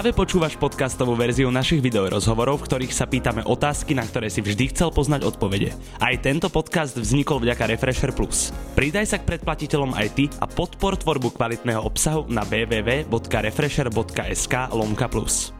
Práve 0.00 0.16
počúvaš 0.16 0.56
podcastovú 0.56 1.12
verziu 1.12 1.52
našich 1.52 1.84
videorozhovorov, 1.84 2.64
v 2.64 2.72
ktorých 2.72 2.88
sa 2.88 3.04
pýtame 3.04 3.44
otázky, 3.44 3.92
na 3.92 4.00
ktoré 4.00 4.32
si 4.32 4.40
vždy 4.40 4.72
chcel 4.72 4.88
poznať 4.88 5.28
odpovede. 5.28 5.76
Aj 6.00 6.16
tento 6.24 6.48
podcast 6.48 6.96
vznikol 6.96 7.44
vďaka 7.44 7.68
Refresher 7.68 8.08
Plus. 8.16 8.48
Pridaj 8.72 9.12
sa 9.12 9.20
k 9.20 9.28
predplatiteľom 9.28 9.92
aj 9.92 10.08
ty 10.16 10.32
a 10.40 10.48
podpor 10.48 10.96
tvorbu 10.96 11.36
kvalitného 11.36 11.84
obsahu 11.84 12.24
na 12.32 12.48
www.refresher.sk 12.48 14.54
lomka 14.72 15.04
plus. 15.12 15.52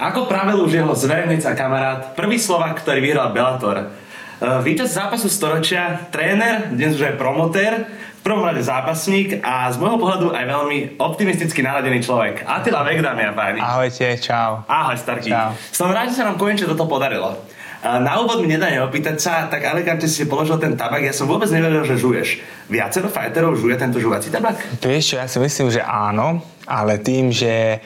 Ako 0.00 0.24
pravel 0.24 0.64
už 0.64 0.80
jeho 0.80 0.96
zverejnic 0.96 1.44
a 1.44 1.52
kamarát, 1.52 2.16
prvý 2.16 2.40
Slovak, 2.40 2.80
ktorý 2.80 3.04
vyhral 3.04 3.36
Bellator. 3.36 4.00
Víťaz 4.44 4.92
zápasu 4.96 5.30
storočia, 5.30 6.08
tréner, 6.08 6.72
dnes 6.72 6.96
už 6.98 7.14
aj 7.14 7.20
promotér, 7.20 7.86
prvom 8.24 8.40
rade 8.40 8.64
zápasník 8.64 9.44
a 9.44 9.68
z 9.68 9.76
môjho 9.76 10.00
pohľadu 10.00 10.32
aj 10.32 10.44
veľmi 10.48 10.78
optimisticky 10.96 11.60
naladený 11.60 12.00
človek. 12.00 12.48
Atila 12.48 12.80
Vek, 12.80 13.04
dámy 13.04 13.28
a 13.28 13.32
páni. 13.36 13.60
Ahojte, 13.60 14.16
čau. 14.16 14.64
Ahoj, 14.64 14.96
starky. 14.96 15.28
Čau. 15.28 15.52
Som 15.68 15.92
rád, 15.92 16.08
že 16.08 16.24
sa 16.24 16.32
nám 16.32 16.40
konečne 16.40 16.64
toto 16.64 16.88
podarilo. 16.88 17.36
Na 17.84 18.16
úvod 18.16 18.40
mi 18.40 18.48
nedá 18.48 18.72
neopýtať 18.72 19.16
sa, 19.20 19.44
tak 19.52 19.60
elegantne 19.68 20.08
si 20.08 20.24
položil 20.24 20.56
ten 20.56 20.72
tabak. 20.72 21.04
Ja 21.04 21.12
som 21.12 21.28
vôbec 21.28 21.52
nevedel, 21.52 21.84
že 21.84 22.00
žuješ. 22.00 22.40
Viacero 22.72 23.12
fighterov 23.12 23.60
žuje 23.60 23.76
tento 23.76 24.00
žuvací 24.00 24.32
tabak? 24.32 24.56
Vieš 24.80 25.04
čo, 25.04 25.14
ja 25.20 25.28
si 25.28 25.36
myslím, 25.36 25.68
že 25.68 25.84
áno, 25.84 26.40
ale 26.64 26.96
tým, 27.04 27.28
že 27.28 27.84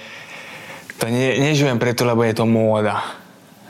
to 1.03 1.11
ne, 1.11 1.43
nežujem 1.43 1.83
preto, 1.83 2.07
lebo 2.07 2.23
je 2.23 2.39
to 2.39 2.47
móda. 2.47 3.27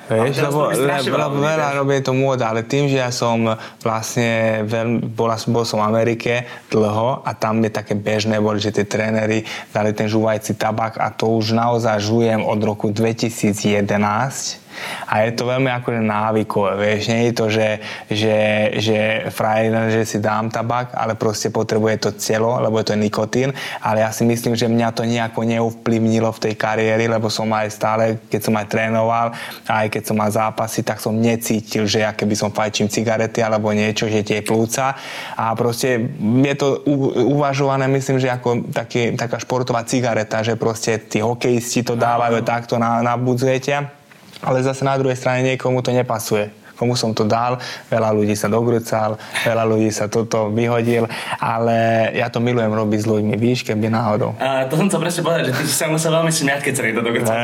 Vieš, 0.09 0.41
lebo, 0.41 0.73
lebo, 0.73 1.17
lebo 1.21 1.37
veľa 1.45 1.69
robí 1.77 2.01
to 2.01 2.17
môda, 2.17 2.49
ale 2.49 2.65
tým, 2.65 2.89
že 2.89 2.97
ja 2.97 3.13
som 3.13 3.45
vlastne 3.85 4.65
veľ, 4.65 5.05
bola, 5.13 5.37
bol 5.45 5.69
som 5.69 5.85
v 5.85 5.89
Amerike 5.93 6.49
dlho 6.73 7.21
a 7.21 7.31
tam 7.37 7.61
je 7.61 7.69
také 7.69 7.93
bežné 7.93 8.41
boli, 8.41 8.57
že 8.57 8.73
tie 8.73 8.89
tréneri 8.89 9.45
dali 9.69 9.93
ten 9.93 10.09
žúvajci 10.09 10.57
tabak 10.57 10.97
a 10.97 11.13
to 11.13 11.29
už 11.29 11.53
naozaj 11.53 12.01
žujem 12.01 12.41
od 12.41 12.61
roku 12.65 12.89
2011 12.89 14.68
a 15.09 15.25
je 15.25 15.33
to 15.33 15.49
veľmi 15.49 15.71
akože 15.73 16.01
návykové, 16.05 16.73
vieš, 16.77 17.03
nie 17.11 17.31
je 17.31 17.33
to, 17.33 17.47
že, 17.49 17.69
že, 18.13 18.39
že 18.77 18.99
frajer, 19.33 19.93
že 19.93 20.03
si 20.05 20.19
dám 20.21 20.53
tabak, 20.53 20.93
ale 20.95 21.17
proste 21.17 21.49
potrebuje 21.49 21.97
to 21.99 22.11
celo, 22.17 22.61
lebo 22.61 22.79
je 22.81 22.93
to 22.93 22.97
nikotín, 22.97 23.51
ale 23.81 24.05
ja 24.05 24.11
si 24.13 24.25
myslím, 24.29 24.55
že 24.55 24.69
mňa 24.69 24.89
to 24.93 25.03
nejako 25.09 25.45
neuvplyvnilo 25.45 26.29
v 26.33 26.43
tej 26.49 26.55
kariéry, 26.55 27.09
lebo 27.09 27.33
som 27.33 27.49
aj 27.53 27.69
stále, 27.73 28.05
keď 28.29 28.41
som 28.41 28.55
aj 28.57 28.67
trénoval, 28.69 29.27
aj 29.67 29.87
keď 29.93 30.03
som 30.05 30.17
mal 30.17 30.31
zápasy, 30.31 30.85
tak 30.85 31.01
som 31.01 31.17
necítil, 31.17 31.85
že 31.89 32.05
ja 32.05 32.13
keby 32.13 32.35
som 32.37 32.55
fajčím 32.55 32.89
cigarety 32.93 33.41
alebo 33.41 33.73
niečo, 33.73 34.07
že 34.07 34.25
tie 34.25 34.41
plúca. 34.45 34.97
A 35.37 35.53
proste 35.55 36.11
je 36.21 36.55
to 36.57 36.83
uvažované, 37.29 37.89
myslím, 37.89 38.21
že 38.21 38.33
ako 38.33 38.71
taký, 38.71 39.17
taká 39.17 39.41
športová 39.41 39.85
cigareta, 39.85 40.45
že 40.45 40.55
proste 40.55 41.01
tí 41.01 41.21
hokejisti 41.21 41.85
to 41.85 41.95
dávajú 41.97 42.45
takto 42.45 42.77
na, 42.77 43.01
na 43.03 43.17
budzujete 43.17 43.98
ale 44.43 44.63
zase 44.63 44.87
na 44.87 44.95
druhej 44.99 45.19
strane 45.19 45.43
niekomu 45.45 45.83
to 45.83 45.91
nepasuje 45.91 46.51
komu 46.79 46.95
som 46.95 47.11
to 47.11 47.27
dal, 47.27 47.59
veľa 47.91 48.15
ľudí 48.15 48.39
sa 48.39 48.47
dogrúcal, 48.47 49.19
veľa 49.43 49.67
ľudí 49.67 49.91
sa 49.91 50.07
toto 50.07 50.55
vyhodil, 50.55 51.11
ale 51.43 52.09
ja 52.15 52.31
to 52.31 52.39
milujem 52.39 52.71
robiť 52.71 53.01
s 53.03 53.07
ľuďmi, 53.11 53.35
víš, 53.35 53.67
keby 53.67 53.91
náhodou. 53.91 54.39
A 54.39 54.71
to 54.71 54.79
som 54.79 54.87
sa 54.87 55.03
presne 55.03 55.27
povedať, 55.27 55.51
že 55.51 55.53
ty 55.59 55.63
si 55.67 55.75
sa 55.75 55.91
musel 55.91 56.15
veľmi 56.15 56.31
smiať, 56.31 56.61
keď 56.63 56.73
sa 56.79 56.83
niekto 56.87 57.03
dogrúcal. 57.03 57.35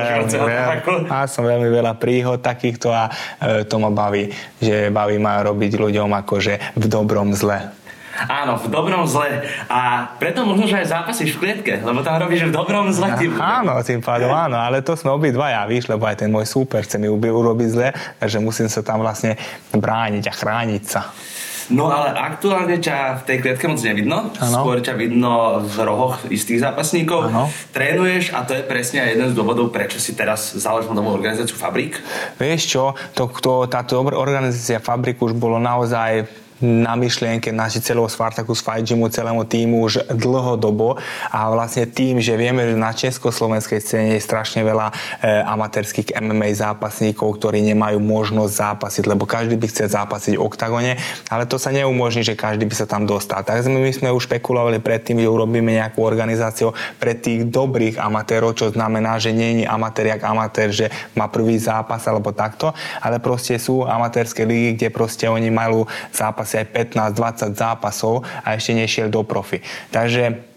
Ja 1.11 1.27
som 1.27 1.43
veľmi 1.43 1.67
veľa 1.67 1.99
príhod 1.99 2.39
takýchto 2.39 2.95
a 2.95 3.11
e, 3.43 3.67
to 3.67 3.83
ma 3.83 3.91
baví, 3.91 4.31
že 4.63 4.95
baví 4.95 5.19
ma 5.19 5.43
robiť 5.43 5.83
ľuďom 5.83 6.15
akože 6.23 6.79
v 6.79 6.85
dobrom 6.87 7.35
zle. 7.35 7.84
Áno, 8.31 8.61
v 8.61 8.67
dobrom 8.71 9.05
zle. 9.05 9.47
A 9.67 10.13
preto 10.19 10.47
možno, 10.47 10.71
že 10.71 10.81
aj 10.85 10.87
zápasíš 10.91 11.37
v 11.37 11.41
klietke, 11.41 11.83
lebo 11.83 12.01
tam 12.01 12.19
robíš 12.19 12.49
v 12.49 12.53
dobrom 12.55 12.91
zle. 12.95 13.15
Ty... 13.15 13.27
Áno, 13.39 13.79
tým 13.83 14.01
pádom 14.01 14.31
áno, 14.31 14.59
ale 14.59 14.81
to 14.81 14.95
sme 14.95 15.13
obidvaja, 15.13 15.67
víš, 15.67 15.91
lebo 15.91 16.07
aj 16.07 16.25
ten 16.25 16.31
môj 16.31 16.47
súper 16.47 16.87
chce 16.87 17.01
mi 17.01 17.11
urobiť 17.11 17.69
zle, 17.71 17.89
takže 18.21 18.39
musím 18.39 18.69
sa 18.71 18.81
tam 18.81 19.03
vlastne 19.03 19.39
brániť 19.75 20.25
a 20.31 20.33
chrániť 20.33 20.85
sa. 20.85 21.03
No 21.73 21.89
ale 21.89 22.13
aktuálne 22.13 22.77
ťa 22.77 23.21
v 23.21 23.23
tej 23.25 23.37
klietke 23.41 23.65
moc 23.65 23.81
nevidno, 23.81 24.29
ano. 24.37 24.53
skôr 24.61 24.85
ťa 24.85 25.01
vidno 25.01 25.65
v 25.65 25.77
rohoch 25.81 26.21
istých 26.29 26.61
zápasníkov. 26.61 27.33
Ano. 27.33 27.49
Trénuješ 27.73 28.37
a 28.37 28.45
to 28.45 28.53
je 28.53 28.63
presne 28.69 29.01
aj 29.01 29.09
jeden 29.17 29.29
z 29.33 29.35
dôvodov, 29.37 29.73
prečo 29.73 29.97
si 29.97 30.13
teraz 30.13 30.53
založil 30.53 30.93
novú 30.93 31.17
organizáciu 31.17 31.57
Fabrik. 31.57 31.97
Vieš 32.37 32.63
čo, 32.69 32.93
to, 33.17 33.33
to, 33.41 33.65
táto 33.65 33.97
organizácia 33.97 34.77
Fabrik 34.77 35.17
už 35.25 35.33
bolo 35.33 35.57
naozaj 35.57 36.29
na 36.63 36.95
myšlienke 36.95 37.51
naši 37.51 37.83
celého 37.83 38.07
Spartacus 38.07 38.63
Fight 38.63 38.87
Gymu, 38.87 39.11
celému 39.11 39.43
týmu 39.43 39.83
už 39.83 40.07
dlhodobo 40.15 40.95
a 41.35 41.51
vlastne 41.51 41.91
tým, 41.91 42.23
že 42.23 42.39
vieme, 42.39 42.63
že 42.71 42.77
na 42.79 42.95
československej 42.95 43.81
scéne 43.83 44.11
je 44.15 44.23
strašne 44.23 44.63
veľa 44.63 44.91
e, 44.91 44.95
amatérských 45.45 46.15
MMA 46.15 46.55
zápasníkov, 46.55 47.27
ktorí 47.43 47.59
nemajú 47.75 47.99
možnosť 47.99 48.53
zápasiť, 48.55 49.05
lebo 49.11 49.27
každý 49.27 49.59
by 49.59 49.67
chcel 49.67 49.91
zápasiť 49.91 50.39
v 50.39 50.45
oktagone, 50.47 50.93
ale 51.27 51.45
to 51.51 51.59
sa 51.59 51.75
neumožní, 51.75 52.23
že 52.23 52.39
každý 52.39 52.71
by 52.71 52.75
sa 52.79 52.87
tam 52.87 53.03
dostal. 53.03 53.43
Tak 53.43 53.67
sme, 53.67 53.83
my 53.83 53.91
sme 53.91 54.15
už 54.15 54.31
špekulovali 54.31 54.79
predtým, 54.79 55.19
že 55.19 55.27
urobíme 55.27 55.75
nejakú 55.75 56.07
organizáciu 56.07 56.71
pre 57.03 57.19
tých 57.19 57.51
dobrých 57.51 57.99
amatérov, 57.99 58.55
čo 58.55 58.71
znamená, 58.71 59.19
že 59.19 59.35
nie 59.35 59.63
je 59.63 59.67
amatér 59.67 60.15
jak 60.15 60.23
amatér, 60.23 60.69
že 60.71 60.87
má 61.19 61.27
prvý 61.27 61.59
zápas 61.59 62.07
alebo 62.07 62.31
takto, 62.31 62.71
ale 63.03 63.19
proste 63.19 63.59
sú 63.59 63.83
amatérske 63.83 64.47
ligy, 64.47 64.79
kde 64.79 64.89
proste 64.95 65.27
oni 65.27 65.51
majú 65.51 65.87
zápas 66.15 66.44
zápasy 66.45 66.61
aj 66.61 66.93
15-20 66.93 67.57
zápasov 67.57 68.15
a 68.45 68.53
ešte 68.53 68.77
nešiel 68.77 69.09
do 69.09 69.25
profi. 69.25 69.65
Takže 69.89 70.53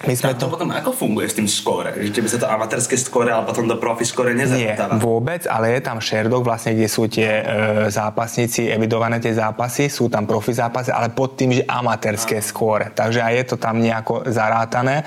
my 0.00 0.16
sme 0.16 0.32
to... 0.32 0.48
to 0.48 0.56
potom 0.56 0.72
ako 0.72 0.96
funguje 0.96 1.28
s 1.28 1.36
tým 1.36 1.44
skóre? 1.44 1.92
Že 1.92 2.08
tebe 2.08 2.28
sa 2.32 2.40
to 2.40 2.48
amatérske 2.48 2.96
skóre, 2.96 3.36
ale 3.36 3.44
potom 3.44 3.68
do 3.68 3.76
profi 3.76 4.08
skóre 4.08 4.32
nezapotáva? 4.32 4.96
Nie, 4.96 5.00
vôbec, 5.00 5.44
ale 5.44 5.76
je 5.76 5.80
tam 5.84 6.00
Sherdog, 6.00 6.40
vlastne, 6.40 6.72
kde 6.72 6.88
sú 6.88 7.04
tie 7.04 7.28
e, 7.28 7.42
zápasníci, 7.92 8.72
evidované 8.72 9.20
tie 9.20 9.36
zápasy, 9.36 9.92
sú 9.92 10.08
tam 10.08 10.24
profi 10.24 10.56
zápasy, 10.56 10.88
ale 10.88 11.12
pod 11.12 11.36
tým, 11.36 11.52
že 11.52 11.68
amatérske 11.68 12.40
skóre. 12.40 12.96
Takže 12.96 13.20
aj 13.20 13.32
je 13.36 13.44
to 13.44 13.56
tam 13.60 13.76
nejako 13.76 14.24
zarátané. 14.24 15.04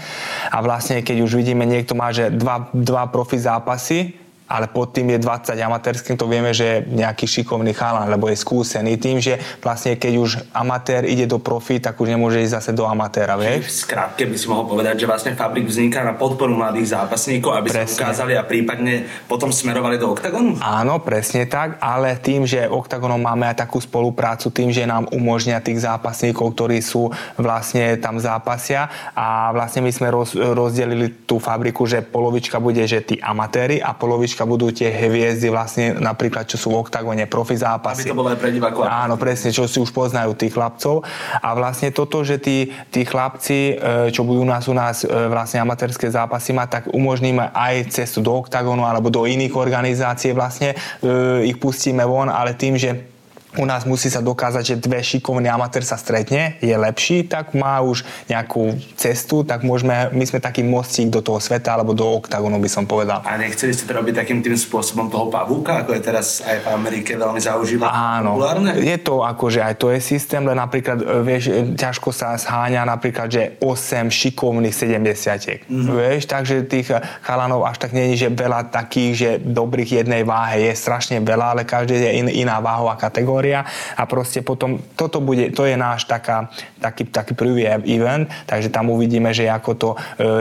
A 0.54 0.62
vlastne, 0.62 1.02
keď 1.02 1.26
už 1.26 1.42
vidíme, 1.42 1.66
niekto 1.66 1.98
má, 1.98 2.14
že 2.14 2.30
dva, 2.30 2.70
dva 2.70 3.10
profi 3.10 3.42
zápasy, 3.42 4.23
ale 4.54 4.70
pod 4.70 4.94
tým 4.94 5.18
je 5.18 5.20
20 5.26 5.58
amatérským, 5.58 6.14
to 6.14 6.30
vieme, 6.30 6.54
že 6.54 6.66
je 6.66 6.78
nejaký 6.94 7.26
šikovný 7.26 7.74
chalan, 7.74 8.06
lebo 8.06 8.30
je 8.30 8.38
skúsený 8.38 9.02
tým, 9.02 9.18
že 9.18 9.42
vlastne 9.58 9.98
keď 9.98 10.14
už 10.22 10.32
amatér 10.54 11.10
ide 11.10 11.26
do 11.26 11.42
profi, 11.42 11.82
tak 11.82 11.98
už 11.98 12.14
nemôže 12.14 12.38
ísť 12.46 12.54
zase 12.62 12.72
do 12.78 12.86
amatéra, 12.86 13.34
vieš? 13.34 13.82
Skrátke 13.82 14.30
by 14.30 14.36
si 14.38 14.46
mohol 14.46 14.70
povedať, 14.70 15.02
že 15.02 15.10
vlastne 15.10 15.34
Fabrik 15.34 15.66
vzniká 15.66 16.06
na 16.06 16.14
podporu 16.14 16.54
mladých 16.54 16.94
zápasníkov, 16.94 17.50
aby 17.58 17.74
presne. 17.74 17.90
sa 17.90 17.98
ukázali 18.06 18.38
a 18.38 18.46
prípadne 18.46 19.10
potom 19.26 19.50
smerovali 19.50 19.98
do 19.98 20.14
oktagonu? 20.14 20.62
Áno, 20.62 21.02
presne 21.02 21.50
tak, 21.50 21.82
ale 21.82 22.14
tým, 22.22 22.46
že 22.46 22.70
oktagonom 22.70 23.18
máme 23.18 23.50
aj 23.50 23.66
takú 23.66 23.82
spoluprácu, 23.82 24.54
tým, 24.54 24.70
že 24.70 24.86
nám 24.86 25.10
umožňa 25.10 25.66
tých 25.66 25.82
zápasníkov, 25.82 26.54
ktorí 26.54 26.78
sú 26.86 27.10
vlastne 27.42 27.98
tam 27.98 28.22
zápasia 28.22 28.92
a 29.18 29.50
vlastne 29.50 29.82
my 29.82 29.92
sme 29.92 30.14
roz, 30.14 30.38
rozdelili 30.38 31.26
tú 31.26 31.42
fabriku, 31.42 31.90
že 31.90 32.06
polovička 32.06 32.62
bude, 32.62 32.84
že 32.86 33.02
tí 33.02 33.16
amatéri 33.18 33.82
a 33.82 33.96
polovička 33.96 34.43
dneska 34.44 34.52
budú 34.52 34.76
tie 34.76 34.92
hviezdy 34.92 35.48
vlastne 35.48 35.86
napríklad, 35.96 36.44
čo 36.44 36.60
sú 36.60 36.76
v 36.76 36.84
oktagone, 36.84 37.24
profi 37.32 37.56
zápasy. 37.56 38.12
Aby 38.12 38.12
to 38.12 38.20
bolo 38.20 38.30
aj 38.36 38.40
pre 38.44 38.52
divákov. 38.52 38.84
Áno, 38.84 39.16
presne, 39.16 39.56
čo 39.56 39.64
si 39.72 39.80
už 39.80 39.96
poznajú 39.96 40.36
tých 40.36 40.52
chlapcov. 40.52 41.08
A 41.40 41.50
vlastne 41.56 41.96
toto, 41.96 42.28
že 42.28 42.44
tí, 42.44 42.76
tí 42.92 43.08
chlapci, 43.08 43.80
e, 43.80 44.12
čo 44.12 44.28
budú 44.28 44.44
nás 44.44 44.68
u 44.68 44.76
nás 44.76 45.08
e, 45.08 45.08
vlastne 45.08 45.64
amatérske 45.64 46.12
zápasy 46.12 46.52
mať, 46.52 46.68
tak 46.68 46.84
umožníme 46.92 47.56
aj 47.56 47.96
cestu 47.96 48.20
do 48.20 48.36
oktagonu 48.36 48.84
alebo 48.84 49.08
do 49.08 49.24
iných 49.24 49.56
organizácií 49.56 50.36
vlastne 50.36 50.76
e, 50.76 51.48
ich 51.48 51.56
pustíme 51.56 52.04
von, 52.04 52.28
ale 52.28 52.60
tým, 52.60 52.76
že 52.76 53.13
u 53.58 53.66
nás 53.66 53.86
musí 53.86 54.10
sa 54.10 54.20
dokázať, 54.20 54.64
že 54.64 54.76
dve 54.82 55.00
šikovný 55.04 55.48
amatér 55.50 55.86
sa 55.86 56.00
stretne, 56.00 56.58
je 56.60 56.74
lepší, 56.74 57.30
tak 57.30 57.54
má 57.54 57.80
už 57.86 58.02
nejakú 58.28 58.74
cestu, 58.98 59.46
tak 59.46 59.62
môžeme, 59.62 60.10
my 60.12 60.26
sme 60.26 60.40
taký 60.42 60.66
mostík 60.66 61.14
do 61.14 61.22
toho 61.22 61.38
sveta 61.38 61.78
alebo 61.78 61.94
do 61.94 62.06
oktagonu 62.18 62.58
by 62.58 62.70
som 62.70 62.84
povedal. 62.90 63.22
A 63.24 63.38
nechceli 63.38 63.74
ste 63.74 63.86
to 63.86 63.94
robiť 63.94 64.26
takým 64.26 64.42
tým 64.42 64.58
spôsobom 64.58 65.08
toho 65.14 65.30
pavúka, 65.30 65.86
ako 65.86 65.94
je 65.94 66.02
teraz 66.02 66.42
aj 66.42 66.66
v 66.66 66.68
Amerike 66.74 67.14
veľmi 67.14 67.38
zaužíva 67.38 67.94
Áno, 67.94 68.36
populárne? 68.36 68.82
je 68.82 68.98
to 68.98 69.22
akože 69.22 69.60
aj 69.62 69.76
to 69.78 69.88
je 69.94 70.00
systém, 70.02 70.42
len 70.42 70.58
napríklad, 70.58 70.98
e, 71.00 71.06
vieš, 71.22 71.44
e, 71.50 71.78
ťažko 71.78 72.10
sa 72.10 72.34
zháňa 72.36 72.82
napríklad, 72.90 73.28
že 73.30 73.44
8 73.62 74.10
šikovných 74.10 74.74
70 74.74 75.70
mm-hmm. 75.70 75.92
Vieš, 75.94 76.26
takže 76.26 76.66
tých 76.66 76.90
chalanov 77.22 77.70
až 77.70 77.78
tak 77.78 77.94
není, 77.94 78.18
že 78.18 78.34
veľa 78.34 78.74
takých, 78.74 79.14
že 79.14 79.30
dobrých 79.40 80.04
jednej 80.04 80.26
váhe 80.26 80.68
je 80.68 80.74
strašne 80.74 81.22
veľa, 81.22 81.46
ale 81.54 81.64
každý 81.64 82.02
je 82.02 82.12
in, 82.18 82.28
iná 82.32 82.58
váhová 82.58 82.98
kategória 82.98 83.43
kategória 83.44 83.68
a 84.00 84.04
proste 84.08 84.40
potom 84.40 84.80
toto 84.96 85.20
bude, 85.20 85.52
to 85.52 85.68
je 85.68 85.76
náš 85.76 86.08
taká, 86.08 86.48
taký, 86.80 87.12
taký 87.12 87.34
prvý 87.36 87.68
event, 87.68 88.32
takže 88.48 88.72
tam 88.72 88.90
uvidíme, 88.90 89.36
že 89.36 89.52
ako 89.52 89.72
to 89.76 89.90
e, 89.92 89.98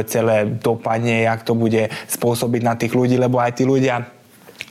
celé 0.07 0.47
dopadne, 0.47 1.27
jak 1.27 1.43
to 1.43 1.59
bude 1.59 1.91
spôsobiť 2.07 2.63
na 2.63 2.75
tých 2.79 2.95
ľudí, 2.95 3.19
lebo 3.19 3.43
aj 3.43 3.59
tí 3.59 3.65
ľudia 3.67 4.07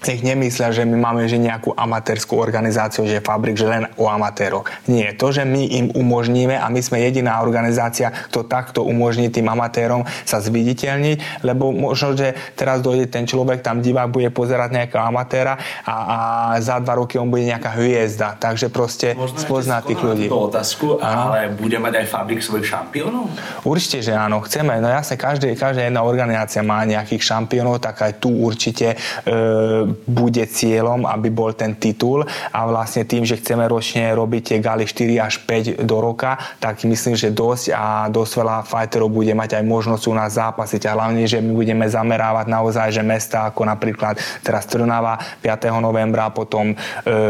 nech 0.02 0.26
nemyslia, 0.26 0.74
že 0.74 0.82
my 0.82 0.98
máme 0.98 1.30
že 1.30 1.38
nejakú 1.38 1.78
amatérskú 1.78 2.34
organizáciu, 2.42 3.06
že 3.06 3.22
fabrik, 3.22 3.54
že 3.54 3.70
len 3.70 3.86
o 4.02 4.10
amatéroch. 4.10 4.66
Nie, 4.90 5.14
to, 5.14 5.30
že 5.30 5.46
my 5.46 5.62
im 5.62 5.88
umožníme 5.94 6.58
a 6.58 6.66
my 6.74 6.82
sme 6.82 7.06
jediná 7.06 7.38
organizácia, 7.38 8.10
kto 8.10 8.42
takto 8.50 8.82
umožní 8.82 9.30
tým 9.30 9.46
amatérom 9.46 10.02
sa 10.26 10.42
zviditeľniť, 10.42 11.46
lebo 11.46 11.70
možno, 11.70 12.18
že 12.18 12.34
teraz 12.58 12.82
dojde 12.82 13.14
ten 13.14 13.30
človek, 13.30 13.62
tam 13.62 13.86
divák 13.86 14.10
bude 14.10 14.34
pozerať 14.34 14.74
nejakého 14.74 15.06
amatéra 15.06 15.62
a, 15.86 15.94
a 15.94 16.18
za 16.58 16.82
dva 16.82 16.98
roky 16.98 17.22
on 17.22 17.30
bude 17.30 17.46
nejaká 17.46 17.78
hviezda, 17.78 18.42
takže 18.42 18.74
proste 18.74 19.14
Možno 19.14 19.38
spozná 19.38 19.86
tých 19.86 20.02
ľudí. 20.02 20.26
otázku, 20.28 20.98
ale 20.98 21.54
bude 21.54 21.78
mať 21.78 22.02
aj 22.02 22.08
fabrik 22.10 22.42
svojich 22.42 22.74
šampiónov? 22.74 23.30
Určite, 23.62 24.02
že 24.02 24.18
áno, 24.18 24.42
chceme. 24.42 24.82
No 24.82 24.90
jasne, 24.90 25.14
každý, 25.14 25.54
každá 25.54 25.86
jedna 25.86 26.02
organizácia 26.02 26.66
má 26.66 26.82
nejakých 26.90 27.22
šampiónov, 27.22 27.78
tak 27.78 28.02
aj 28.02 28.18
tu 28.18 28.34
určite 28.34 28.98
e, 28.98 29.91
bude 29.94 30.44
cieľom, 30.48 31.06
aby 31.06 31.30
bol 31.30 31.52
ten 31.54 31.76
titul 31.76 32.24
a 32.28 32.60
vlastne 32.68 33.04
tým, 33.04 33.28
že 33.28 33.38
chceme 33.38 33.66
ročne 33.68 34.12
robiť 34.14 34.42
tie 34.54 34.58
gali 34.64 34.86
4 34.88 35.28
až 35.28 35.34
5 35.44 35.84
do 35.84 35.98
roka, 36.00 36.38
tak 36.62 36.84
myslím, 36.86 37.18
že 37.18 37.34
dosť 37.34 37.66
a 37.76 38.08
dosť 38.08 38.32
veľa 38.40 38.58
fighterov 38.64 39.10
bude 39.12 39.34
mať 39.36 39.60
aj 39.60 39.64
možnosť 39.66 40.04
u 40.08 40.14
nás 40.16 40.32
zápasiť 40.38 40.88
a 40.88 40.96
hlavne, 40.96 41.28
že 41.28 41.44
my 41.44 41.52
budeme 41.52 41.86
zamerávať 41.90 42.46
naozaj, 42.48 42.88
že 42.94 43.04
mesta 43.04 43.52
ako 43.52 43.68
napríklad 43.68 44.16
teraz 44.46 44.64
Trnava 44.70 45.20
5. 45.44 45.68
novembra, 45.84 46.32
potom 46.32 46.72
e, 46.72 46.76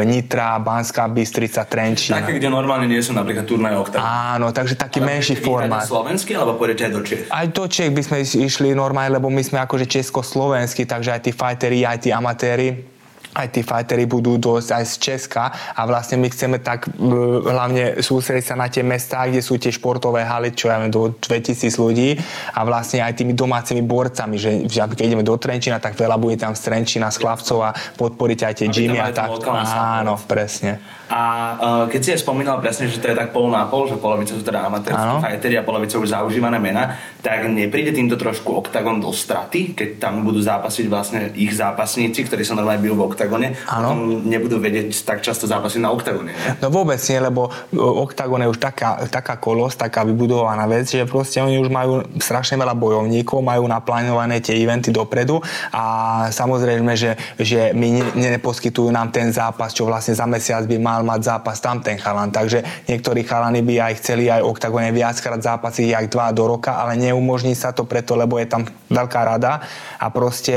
Nitra, 0.06 0.62
Banská 0.62 1.10
Bystrica, 1.10 1.66
Trenčín. 1.66 2.14
Také, 2.14 2.38
kde 2.38 2.52
normálne 2.52 2.86
nie 2.86 3.02
sú 3.02 3.16
napríklad 3.18 3.48
turnaje 3.48 3.76
oktav. 3.80 4.00
Áno, 4.04 4.54
takže 4.54 4.78
taký 4.78 5.02
Ale 5.02 5.18
menší 5.18 5.36
formát. 5.40 5.88
slovenský 5.88 6.38
alebo 6.38 6.60
pôjdete 6.60 6.88
aj 6.88 6.92
do 6.92 7.02
Čech? 7.02 7.22
Aj 7.32 7.48
do 7.48 7.66
Čech 7.66 7.90
by 7.90 8.02
sme 8.06 8.18
išli 8.22 8.76
normálne, 8.78 9.18
lebo 9.18 9.32
my 9.32 9.42
sme 9.42 9.64
akože 9.64 9.88
československí, 9.88 10.86
takže 10.86 11.10
aj 11.16 11.22
tí 11.26 11.32
fighteri, 11.34 11.88
aj 11.88 11.98
tí 12.06 12.10
amatéri 12.12 12.51
amatéri 12.52 12.91
aj 13.32 13.48
tí 13.56 13.62
fightery 13.64 14.04
budú 14.08 14.36
dosť 14.36 14.70
aj 14.76 14.84
z 14.84 14.96
Česka 15.00 15.44
a 15.76 15.82
vlastne 15.88 16.20
my 16.20 16.28
chceme 16.28 16.58
tak 16.60 16.92
hlavne 17.00 18.04
sústrediť 18.04 18.46
sa 18.52 18.56
na 18.60 18.68
tie 18.68 18.84
mestá, 18.84 19.24
kde 19.28 19.40
sú 19.40 19.56
tie 19.56 19.72
športové 19.72 20.28
haly, 20.28 20.52
čo 20.52 20.68
ja 20.68 20.80
viem, 20.84 20.92
do 20.92 21.16
2000 21.16 21.72
ľudí 21.80 22.20
a 22.56 22.60
vlastne 22.68 23.00
aj 23.00 23.24
tými 23.24 23.32
domácimi 23.32 23.80
borcami, 23.82 24.36
že, 24.36 24.68
že 24.68 24.84
keď 24.84 25.08
ideme 25.08 25.24
do 25.24 25.36
Trenčina, 25.40 25.80
tak 25.80 25.96
veľa 25.96 26.20
bude 26.20 26.36
tam 26.36 26.52
z 26.54 26.62
Trenčina, 26.68 27.08
z 27.08 27.18
Chlapcov 27.24 27.60
a 27.64 27.72
podporiť 27.96 28.40
aj 28.44 28.54
tie 28.60 28.68
gymy 28.68 29.00
a 29.00 29.10
tak. 29.16 29.32
Áno, 29.72 30.20
presne. 30.28 31.02
A 31.12 31.22
uh, 31.60 31.86
keď 31.92 32.00
si 32.00 32.10
aj 32.16 32.24
spomínal 32.24 32.64
presne, 32.64 32.88
že 32.88 33.04
to 33.04 33.12
je 33.12 33.20
tak 33.20 33.36
pol 33.36 33.52
na 33.52 33.68
pol, 33.68 33.84
že 33.84 34.00
polovica 34.00 34.32
sú 34.32 34.48
teda 34.48 34.64
amatérski 34.72 35.20
fighteri 35.20 35.60
a 35.60 35.68
polovica 35.68 36.00
už 36.00 36.16
zaužívané 36.16 36.56
mena, 36.56 36.96
tak 37.20 37.52
nepríde 37.52 37.92
týmto 37.92 38.16
trošku 38.16 38.56
oktagon 38.56 39.04
do 39.04 39.12
straty, 39.12 39.76
keď 39.76 40.00
tam 40.00 40.24
budú 40.24 40.40
zápasiť 40.40 40.86
vlastne 40.88 41.20
ich 41.36 41.52
zápasníci, 41.52 42.24
ktorí 42.24 42.48
sa 42.48 42.56
normálne 42.56 42.80
bijú 42.80 42.96
v 42.96 43.12
oktagone, 43.22 43.54
potom 43.54 44.26
nebudú 44.26 44.58
vedieť 44.58 45.06
tak 45.06 45.22
často 45.22 45.46
zápasiť 45.46 45.78
na 45.78 45.94
oktagone. 45.94 46.34
Ne? 46.34 46.58
No 46.58 46.74
vôbec 46.74 46.98
nie, 46.98 47.22
lebo 47.22 47.54
oktagon 47.78 48.42
je 48.42 48.50
už 48.50 48.58
taká, 48.58 48.98
taká 49.14 49.38
kolos, 49.38 49.78
taká 49.78 50.02
vybudovaná 50.02 50.66
vec, 50.66 50.90
že 50.90 51.06
proste 51.06 51.38
oni 51.38 51.62
už 51.62 51.70
majú 51.70 52.02
strašne 52.18 52.58
veľa 52.58 52.74
bojovníkov, 52.74 53.46
majú 53.46 53.70
naplánované 53.70 54.42
tie 54.42 54.58
eventy 54.58 54.90
dopredu 54.90 55.38
a 55.70 55.84
samozrejme, 56.34 56.98
že, 56.98 57.14
že 57.38 57.78
my 57.78 58.02
ne, 58.18 58.30
neposkytujú 58.42 58.90
nám 58.90 59.14
ten 59.14 59.30
zápas, 59.30 59.70
čo 59.70 59.86
vlastne 59.86 60.18
za 60.18 60.26
mesiac 60.26 60.66
by 60.66 60.78
mal 60.82 61.06
mať 61.06 61.22
zápas 61.22 61.62
tam 61.62 61.78
ten 61.86 62.02
chalan. 62.02 62.34
Takže 62.34 62.90
niektorí 62.90 63.22
chalani 63.22 63.62
by 63.62 63.92
aj 63.92 63.94
chceli 64.02 64.34
aj 64.34 64.42
oktagone 64.42 64.90
viackrát 64.90 65.38
zápasiť 65.38 65.94
aj 65.94 66.06
dva 66.10 66.34
do 66.34 66.50
roka, 66.50 66.74
ale 66.82 66.98
neumožní 66.98 67.54
sa 67.54 67.70
to 67.70 67.86
preto, 67.86 68.18
lebo 68.18 68.42
je 68.42 68.50
tam 68.50 68.66
veľká 68.90 69.22
rada 69.22 69.62
a 70.02 70.10
proste 70.10 70.56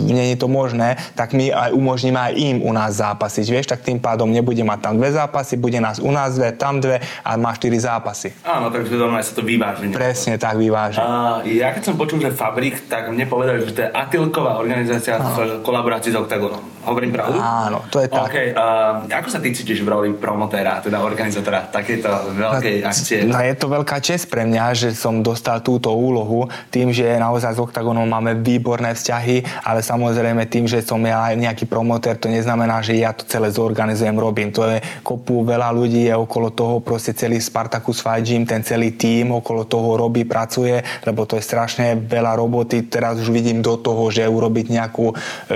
nie 0.00 0.32
je 0.32 0.36
to 0.40 0.48
možné, 0.48 0.96
tak 1.12 1.36
my 1.36 1.52
aj 1.52 1.70
umožníme 1.82 2.14
aj 2.14 2.32
im 2.38 2.56
u 2.62 2.70
nás 2.70 3.02
zápasiť. 3.02 3.44
Vieš, 3.50 3.66
tak 3.74 3.82
tým 3.82 3.98
pádom 3.98 4.30
nebude 4.30 4.62
mať 4.62 4.78
tam 4.78 4.94
dve 5.02 5.10
zápasy, 5.10 5.58
bude 5.58 5.82
nás 5.82 5.98
u 5.98 6.14
nás 6.14 6.38
dve, 6.38 6.54
tam 6.54 6.78
dve 6.78 7.02
a 7.26 7.34
má 7.34 7.50
štyri 7.58 7.82
zápasy. 7.82 8.30
Áno, 8.46 8.70
takže 8.70 8.94
normálne 8.94 9.26
sa 9.26 9.34
to 9.34 9.42
vyváži. 9.42 9.90
Presne 9.90 10.38
tak 10.38 10.54
vyváži. 10.62 11.02
A, 11.02 11.42
ja 11.42 11.74
keď 11.74 11.82
som 11.90 11.94
počul, 11.98 12.22
že 12.22 12.30
Fabrik, 12.30 12.86
tak 12.86 13.10
mne 13.10 13.26
povedali, 13.26 13.66
že 13.66 13.74
to 13.74 13.82
je 13.82 13.90
Atilková 13.90 14.62
organizácia 14.62 15.18
v 15.18 15.58
kolaborácii 15.66 16.14
s 16.14 16.16
Octagonom. 16.22 16.62
Hovorím 16.82 17.14
pravdu? 17.14 17.38
Áno, 17.38 17.86
to 17.94 18.02
je 18.02 18.10
tak. 18.10 18.26
Okay, 18.26 18.50
uh, 18.50 19.06
ako 19.06 19.28
sa 19.30 19.38
ty 19.38 19.54
cítiš 19.54 19.86
v 19.86 19.88
roli 19.90 20.08
promotéra, 20.18 20.82
teda 20.82 20.98
organizátora 20.98 21.70
takéto 21.70 22.10
veľkej 22.34 22.82
akcie? 22.82 23.22
No, 23.22 23.38
je 23.38 23.54
to 23.54 23.70
veľká 23.70 24.02
čest 24.02 24.26
pre 24.26 24.42
mňa, 24.42 24.74
že 24.74 24.88
som 24.90 25.22
dostal 25.22 25.62
túto 25.62 25.94
úlohu 25.94 26.50
tým, 26.74 26.90
že 26.90 27.06
naozaj 27.22 27.54
s 27.54 27.62
Octagonom 27.62 28.02
máme 28.02 28.34
výborné 28.42 28.98
vzťahy, 28.98 29.62
ale 29.62 29.78
samozrejme 29.78 30.42
tým, 30.50 30.66
že 30.66 30.82
som 30.82 30.98
ja 31.06 31.30
nejaký 31.38 31.70
promotér, 31.72 32.20
to 32.20 32.28
neznamená, 32.28 32.84
že 32.84 33.00
ja 33.00 33.16
to 33.16 33.24
celé 33.24 33.48
zorganizujem, 33.48 34.12
robím. 34.12 34.52
To 34.52 34.68
je 34.68 34.84
kopu 35.00 35.40
veľa 35.40 35.72
ľudí 35.72 36.04
je 36.04 36.12
okolo 36.12 36.52
toho, 36.52 36.84
proste 36.84 37.16
celý 37.16 37.40
Spartacus 37.40 38.04
Fight 38.04 38.28
Gym, 38.28 38.44
ten 38.44 38.60
celý 38.60 38.92
tím 38.92 39.32
okolo 39.32 39.64
toho 39.64 39.96
robí, 39.96 40.28
pracuje, 40.28 40.84
lebo 41.08 41.24
to 41.24 41.40
je 41.40 41.48
strašne 41.48 41.96
veľa 41.96 42.36
roboty. 42.36 42.84
Teraz 42.92 43.16
už 43.16 43.32
vidím 43.32 43.64
do 43.64 43.80
toho, 43.80 44.12
že 44.12 44.28
urobiť 44.28 44.66
nejakú 44.68 45.06
e, 45.08 45.14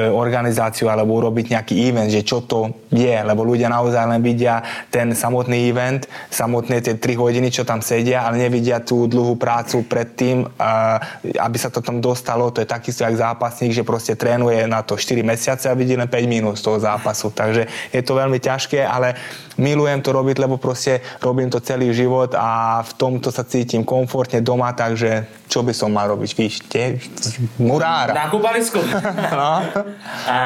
organizáciu 0.09 0.89
alebo 0.89 1.21
urobiť 1.21 1.53
nejaký 1.53 1.75
event, 1.93 2.09
že 2.09 2.25
čo 2.25 2.41
to 2.41 2.73
je, 2.89 3.13
lebo 3.13 3.45
ľudia 3.45 3.69
naozaj 3.69 4.09
len 4.09 4.25
vidia 4.25 4.65
ten 4.89 5.13
samotný 5.13 5.69
event, 5.69 6.09
samotné 6.33 6.81
tie 6.81 6.97
3 6.97 7.13
hodiny, 7.13 7.53
čo 7.53 7.69
tam 7.69 7.85
sedia, 7.85 8.25
ale 8.25 8.41
nevidia 8.41 8.81
tú 8.81 9.05
dlhú 9.05 9.37
prácu 9.37 9.85
predtým, 9.85 10.49
aby 11.37 11.57
sa 11.61 11.69
to 11.69 11.85
tam 11.85 12.01
dostalo. 12.01 12.49
To 12.55 12.65
je 12.65 12.69
takisto 12.69 13.05
jak 13.05 13.21
zápasník, 13.21 13.77
že 13.77 13.85
proste 13.85 14.17
trénuje 14.17 14.65
na 14.65 14.81
to 14.81 14.97
4 14.97 15.21
mesiace 15.21 15.69
a 15.69 15.77
vidí 15.77 15.99
len 15.99 16.06
5 16.07 16.27
minút 16.27 16.59
z 16.59 16.65
toho 16.65 16.79
zápasu. 16.81 17.31
Takže 17.31 17.67
je 17.93 18.03
to 18.03 18.13
veľmi 18.15 18.39
ťažké, 18.39 18.83
ale 18.83 19.19
milujem 19.57 20.01
to 20.05 20.13
robiť, 20.13 20.37
lebo 20.39 20.61
proste 20.61 21.01
robím 21.25 21.49
to 21.49 21.61
celý 21.65 21.91
život 21.93 22.37
a 22.37 22.81
v 22.85 22.93
tomto 22.95 23.33
sa 23.33 23.45
cítim 23.45 23.83
komfortne 23.83 24.45
doma, 24.45 24.73
takže 24.77 25.27
čo 25.47 25.63
by 25.63 25.73
som 25.73 25.95
mal 25.95 26.11
robiť? 26.13 26.31
Víš, 26.37 26.55
te, 26.67 27.01
murára. 27.57 28.13
Na 28.13 28.27
kúpalisku. 28.29 28.83
no. 29.41 29.63
A 30.29 30.37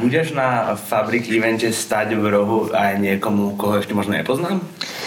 budeš 0.00 0.34
na 0.34 0.74
Fabrik 0.74 1.28
evente 1.30 1.68
stať 1.70 2.16
v 2.16 2.24
rohu 2.26 2.58
aj 2.72 2.98
niekomu, 2.98 3.54
koho 3.54 3.78
ešte 3.78 3.94
možno 3.94 4.16
nepoznám? 4.18 4.58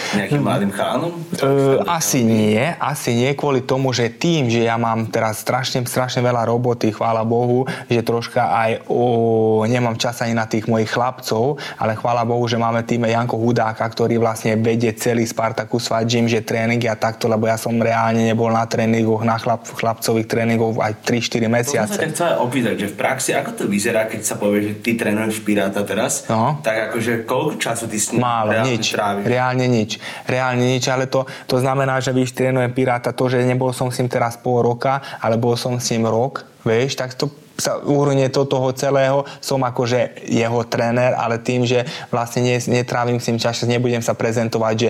Nejakým 0.09 0.41
mladým 0.41 0.71
chalanom? 0.73 1.13
Uh, 1.37 1.85
asi 1.85 2.25
nie, 2.25 2.61
asi 2.81 3.13
nie 3.13 3.37
kvôli 3.37 3.61
tomu, 3.61 3.93
že 3.93 4.09
tým, 4.09 4.49
že 4.49 4.65
ja 4.65 4.73
mám 4.79 5.05
teraz 5.11 5.41
strašne, 5.43 5.85
strašne 5.85 6.25
veľa 6.25 6.49
roboty, 6.49 6.89
chvála 6.89 7.21
Bohu, 7.21 7.69
že 7.85 8.01
troška 8.01 8.49
aj 8.49 8.71
o, 8.89 9.61
nemám 9.69 9.98
čas 9.99 10.23
ani 10.23 10.31
na 10.31 10.47
tých 10.47 10.65
mojich 10.71 10.87
chlapcov, 10.87 11.59
ale 11.75 11.99
chvála 11.99 12.23
Bohu, 12.23 12.47
že 12.47 12.55
máme 12.55 12.87
tým 12.87 13.03
Janko 13.03 13.35
Hudáka, 13.35 13.83
ktorý 13.83 14.15
vlastne 14.15 14.55
vedie 14.55 14.95
celý 14.95 15.27
Spartacus 15.27 15.91
Fight 15.91 16.07
Gym, 16.07 16.31
že 16.31 16.39
tréningy 16.39 16.87
a 16.87 16.95
takto, 16.95 17.27
lebo 17.27 17.45
ja 17.45 17.59
som 17.59 17.75
reálne 17.75 18.23
nebol 18.23 18.47
na 18.47 18.63
tréningoch, 18.63 19.27
na 19.27 19.35
chlap, 19.35 19.67
chlapcových 19.67 20.27
tréningoch 20.31 20.79
aj 20.79 21.03
3-4 21.03 21.51
mesiace. 21.51 21.99
To 21.99 22.07
som 22.07 22.15
sa 22.15 22.29
opýtať, 22.39 22.75
že 22.79 22.87
v 22.89 22.95
praxi, 22.95 23.35
ako 23.35 23.51
to 23.59 23.63
vyzerá, 23.67 24.07
keď 24.07 24.21
sa 24.23 24.39
povie, 24.39 24.71
že 24.71 24.73
ty 24.79 24.95
trénuješ 24.95 25.43
Piráta 25.43 25.83
teraz, 25.83 26.25
no. 26.31 26.63
tak 26.63 26.89
akože 26.89 27.27
koľko 27.27 27.59
času 27.59 27.85
ty 27.91 27.99
s 27.99 28.15
ním 28.15 28.23
Málo, 28.23 28.55
reálne 28.55 28.71
nič, 28.71 28.85
tráviš? 28.95 29.23
reálne 29.27 29.67
nič 29.67 29.91
reálne 30.29 30.65
nič, 30.77 30.85
ale 30.87 31.09
to, 31.09 31.25
to 31.49 31.57
znamená, 31.57 31.97
že 31.97 32.13
víš, 32.13 32.31
trénujem 32.31 32.69
Piráta, 32.71 33.11
to, 33.11 33.25
že 33.27 33.41
nebol 33.41 33.73
som 33.73 33.89
s 33.89 33.97
ním 33.97 34.07
teraz 34.07 34.37
pol 34.37 34.61
roka, 34.61 35.01
ale 35.17 35.35
bol 35.41 35.57
som 35.57 35.75
s 35.81 35.89
ním 35.91 36.05
rok, 36.05 36.45
vieš, 36.61 36.95
tak 36.95 37.17
to 37.17 37.27
sa 37.59 37.77
uhrnie 37.83 38.31
to 38.31 38.47
toho 38.47 38.71
celého, 38.73 39.27
som 39.43 39.59
akože 39.61 40.25
jeho 40.25 40.63
tréner, 40.65 41.13
ale 41.13 41.43
tým, 41.43 41.67
že 41.67 41.83
vlastne 42.09 42.41
netrávim 42.57 43.19
s 43.19 43.27
ním 43.27 43.37
čas, 43.37 43.61
nebudem 43.67 43.99
sa 43.99 44.15
prezentovať, 44.15 44.75
že 44.79 44.89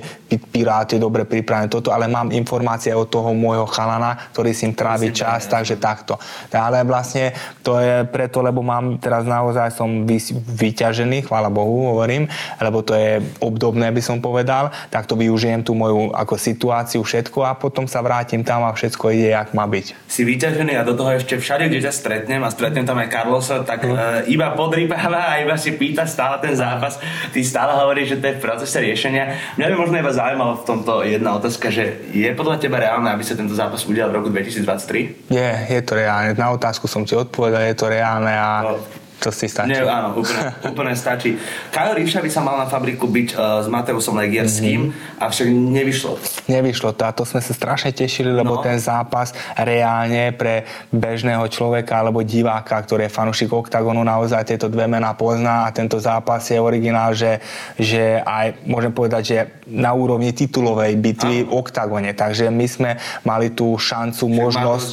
Pirát 0.49 0.85
je 0.89 1.01
dobre 1.01 1.25
pripravený 1.25 1.67
toto, 1.73 1.89
ale 1.89 2.05
mám 2.05 2.29
informácie 2.29 2.93
od 2.93 3.09
toho 3.09 3.33
môjho 3.33 3.65
chalana, 3.65 4.29
ktorý 4.31 4.53
si 4.53 4.69
im 4.69 4.77
trávi 4.77 5.09
čas, 5.09 5.49
takže 5.49 5.81
takto. 5.81 6.21
Ale 6.53 6.85
vlastne 6.85 7.33
to 7.65 7.81
je 7.81 8.05
preto, 8.07 8.45
lebo 8.45 8.61
mám 8.61 9.01
teraz 9.01 9.25
naozaj 9.25 9.73
som 9.73 10.05
vyťažený, 10.05 11.25
chvála 11.25 11.49
Bohu, 11.49 11.93
hovorím, 11.93 12.29
lebo 12.61 12.85
to 12.85 12.93
je 12.93 13.21
obdobné, 13.41 13.89
by 13.89 14.01
som 14.05 14.21
povedal, 14.21 14.69
tak 14.93 15.09
to 15.09 15.17
využijem 15.17 15.65
tú 15.65 15.73
moju 15.73 16.13
ako 16.13 16.37
situáciu, 16.37 17.01
všetko 17.01 17.45
a 17.45 17.57
potom 17.57 17.89
sa 17.89 18.05
vrátim 18.05 18.45
tam 18.45 18.61
a 18.65 18.73
všetko 18.73 19.09
ide, 19.13 19.33
jak 19.33 19.57
má 19.57 19.65
byť. 19.65 19.97
Si 20.05 20.21
vyťažený 20.21 20.77
a 20.77 20.85
do 20.85 20.93
toho 20.93 21.17
ešte 21.17 21.41
všade, 21.41 21.69
kde 21.69 21.89
ťa 21.89 21.93
stretnem 21.93 22.41
a 22.45 22.49
stretnem 22.59 22.83
tam 22.83 22.99
aj 22.99 23.07
Carlosa, 23.07 23.63
tak 23.63 23.87
mm. 23.87 23.95
uh, 23.95 24.19
iba 24.27 24.51
podrýpava 24.51 25.21
a 25.31 25.33
iba 25.39 25.55
si 25.55 25.79
pýta 25.79 26.03
stále 26.03 26.43
ten 26.43 26.51
zápas. 26.51 26.99
Ty 27.31 27.39
stále 27.39 27.71
hovoríš, 27.79 28.15
že 28.15 28.17
to 28.19 28.25
je 28.27 28.35
v 28.35 28.43
procese 28.43 28.77
riešenia. 28.83 29.55
Mňa 29.55 29.67
by 29.71 29.75
možno 29.79 29.95
iba 29.95 30.11
zaujímalo 30.11 30.59
v 30.59 30.63
tomto 30.67 30.93
jedna 31.07 31.39
otázka, 31.39 31.71
že 31.71 32.03
je 32.11 32.27
podľa 32.35 32.59
teba 32.59 32.83
reálne, 32.83 33.07
aby 33.07 33.23
sa 33.23 33.39
tento 33.39 33.55
zápas 33.55 33.87
udial 33.87 34.11
v 34.11 34.19
roku 34.19 34.27
2023? 34.27 35.31
Je, 35.31 35.49
je 35.71 35.81
to 35.87 35.95
reálne. 35.95 36.35
Na 36.35 36.51
otázku 36.51 36.91
som 36.91 37.07
ti 37.07 37.15
odpovedal, 37.15 37.71
je 37.71 37.75
to 37.79 37.87
reálne 37.87 38.35
a... 38.35 38.75
No 38.75 39.07
To 39.19 39.35
si 39.35 39.51
stačí. 39.51 39.75
Nie, 39.75 39.83
áno, 39.83 40.15
úplne, 40.15 40.55
úplne 40.71 40.93
stačí. 40.95 41.35
Kyle 41.75 41.91
Ríša 41.91 42.23
by 42.23 42.29
sa 42.31 42.39
mal 42.39 42.55
na 42.55 42.67
fabriku 42.71 43.11
byť 43.11 43.29
uh, 43.35 43.59
s 43.63 43.67
Mateusom 43.67 44.15
Legierským, 44.15 44.89
mm-hmm. 44.89 45.19
avšak 45.19 45.47
nevyšlo. 45.51 46.13
Nevyšlo 46.47 46.95
to 46.95 47.03
a 47.03 47.11
to 47.11 47.27
sme 47.27 47.43
sa 47.43 47.51
strašne 47.51 47.91
tešili, 47.91 48.31
lebo 48.31 48.59
no. 48.59 48.63
ten 48.63 48.79
zápas 48.79 49.35
reálne 49.59 50.31
pre 50.31 50.63
bežného 50.95 51.43
človeka 51.51 51.99
alebo 51.99 52.23
diváka, 52.23 52.79
ktorý 52.79 53.11
je 53.11 53.11
fanušik 53.11 53.51
OKTAGONu, 53.51 54.07
naozaj 54.07 54.47
tieto 54.47 54.71
dve 54.71 54.87
mená 54.87 55.11
pozná 55.19 55.67
a 55.67 55.73
tento 55.75 55.99
zápas 55.99 56.39
je 56.47 56.55
originál, 56.55 57.11
že, 57.11 57.43
že 57.75 58.23
aj 58.23 58.63
môžem 58.63 58.95
povedať, 58.95 59.21
že 59.27 59.37
na 59.67 59.91
úrovni 59.91 60.31
titulovej 60.31 60.95
bitvy 60.95 61.43
v 61.43 61.51
OKTAGONE. 61.51 62.15
Takže 62.15 62.47
my 62.47 62.65
sme 62.65 62.91
mali 63.27 63.51
tú 63.51 63.75
šancu, 63.75 64.25
Však 64.25 64.39
možnosť... 64.39 64.87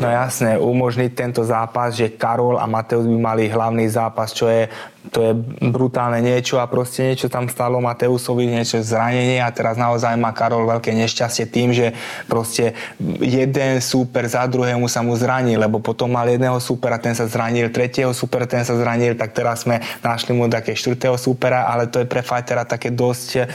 No 0.00 0.08
jasné, 0.08 0.56
umožniť 0.56 1.10
tento 1.12 1.42
zápas, 1.44 1.92
že 1.92 2.08
Karol 2.16 2.56
a 2.56 2.64
Mateus 2.64 3.04
by 3.04 3.18
mali 3.18 3.49
hlavný 3.50 3.90
zápas, 3.90 4.30
čo 4.30 4.46
je, 4.46 4.70
to 5.10 5.20
je 5.20 5.32
brutálne 5.68 6.22
niečo 6.22 6.62
a 6.62 6.70
proste 6.70 7.10
niečo 7.10 7.26
tam 7.26 7.50
stalo 7.50 7.82
Mateusovi, 7.82 8.46
niečo 8.46 8.78
zranenie 8.80 9.42
a 9.42 9.50
teraz 9.50 9.74
naozaj 9.74 10.14
má 10.14 10.30
Karol 10.30 10.70
veľké 10.70 10.94
nešťastie 10.94 11.50
tým, 11.50 11.74
že 11.74 11.92
proste 12.30 12.78
jeden 13.20 13.82
super 13.82 14.24
za 14.30 14.46
druhému 14.46 14.86
sa 14.86 15.02
mu 15.02 15.18
zranil, 15.18 15.58
lebo 15.58 15.82
potom 15.82 16.14
mal 16.14 16.30
jedného 16.30 16.62
supera, 16.62 17.02
ten 17.02 17.12
sa 17.18 17.26
zranil, 17.26 17.74
tretieho 17.74 18.14
supera, 18.14 18.46
ten 18.46 18.62
sa 18.62 18.78
zranil, 18.78 19.18
tak 19.18 19.34
teraz 19.34 19.66
sme 19.66 19.82
našli 20.00 20.32
mu 20.32 20.46
také 20.46 20.78
štvrtého 20.78 21.18
supera, 21.18 21.66
ale 21.66 21.90
to 21.90 22.00
je 22.00 22.06
pre 22.06 22.22
fightera 22.22 22.62
také 22.62 22.94
dosť 22.94 23.50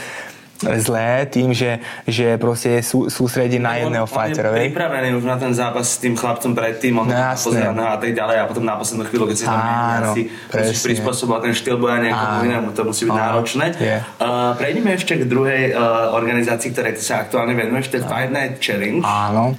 zlé 0.60 1.28
tým, 1.28 1.52
že, 1.52 1.78
že 2.08 2.40
proste 2.40 2.80
je 2.80 2.82
sú, 2.82 2.98
sústredí 3.12 3.60
na 3.60 3.76
jedného 3.76 4.08
fightera. 4.08 4.52
On 4.52 4.56
je 4.56 4.72
pripravený 4.72 5.16
už 5.20 5.24
na 5.28 5.36
ten 5.36 5.52
zápas 5.52 5.84
s 5.84 6.00
tým 6.00 6.16
chlapcom 6.16 6.56
predtým, 6.56 6.96
on 6.96 7.06
no, 7.08 7.16
pozerá 7.36 7.72
a 7.72 7.98
tak 8.00 8.12
ďalej 8.16 8.36
a 8.40 8.44
potom 8.48 8.64
na 8.64 8.76
poslednú 8.80 9.04
chvíľu, 9.08 9.24
keď 9.28 9.36
si 9.36 9.44
tam 9.44 9.60
asi 9.60 10.22
musíš 10.30 10.80
prispôsobovať 10.80 11.40
ten 11.50 11.54
štýl 11.54 11.76
boja 11.76 12.00
nejakomu 12.00 12.38
inému, 12.48 12.68
to 12.72 12.82
musí 12.88 13.02
byť 13.04 13.14
Áno. 13.14 13.24
náročné. 13.28 13.66
Yeah. 13.76 14.02
Uh, 14.16 14.56
prejdeme 14.56 14.96
ešte 14.96 15.20
k 15.20 15.24
druhej 15.28 15.76
uh, 15.76 16.16
organizácii, 16.16 16.72
ktorej 16.72 16.96
sa 17.00 17.26
aktuálne 17.26 17.52
venuješ, 17.52 17.92
to 17.92 17.96
je 18.00 18.04
Fight 18.08 18.32
Night 18.32 18.56
Challenge. 18.62 19.04
Áno. 19.04 19.56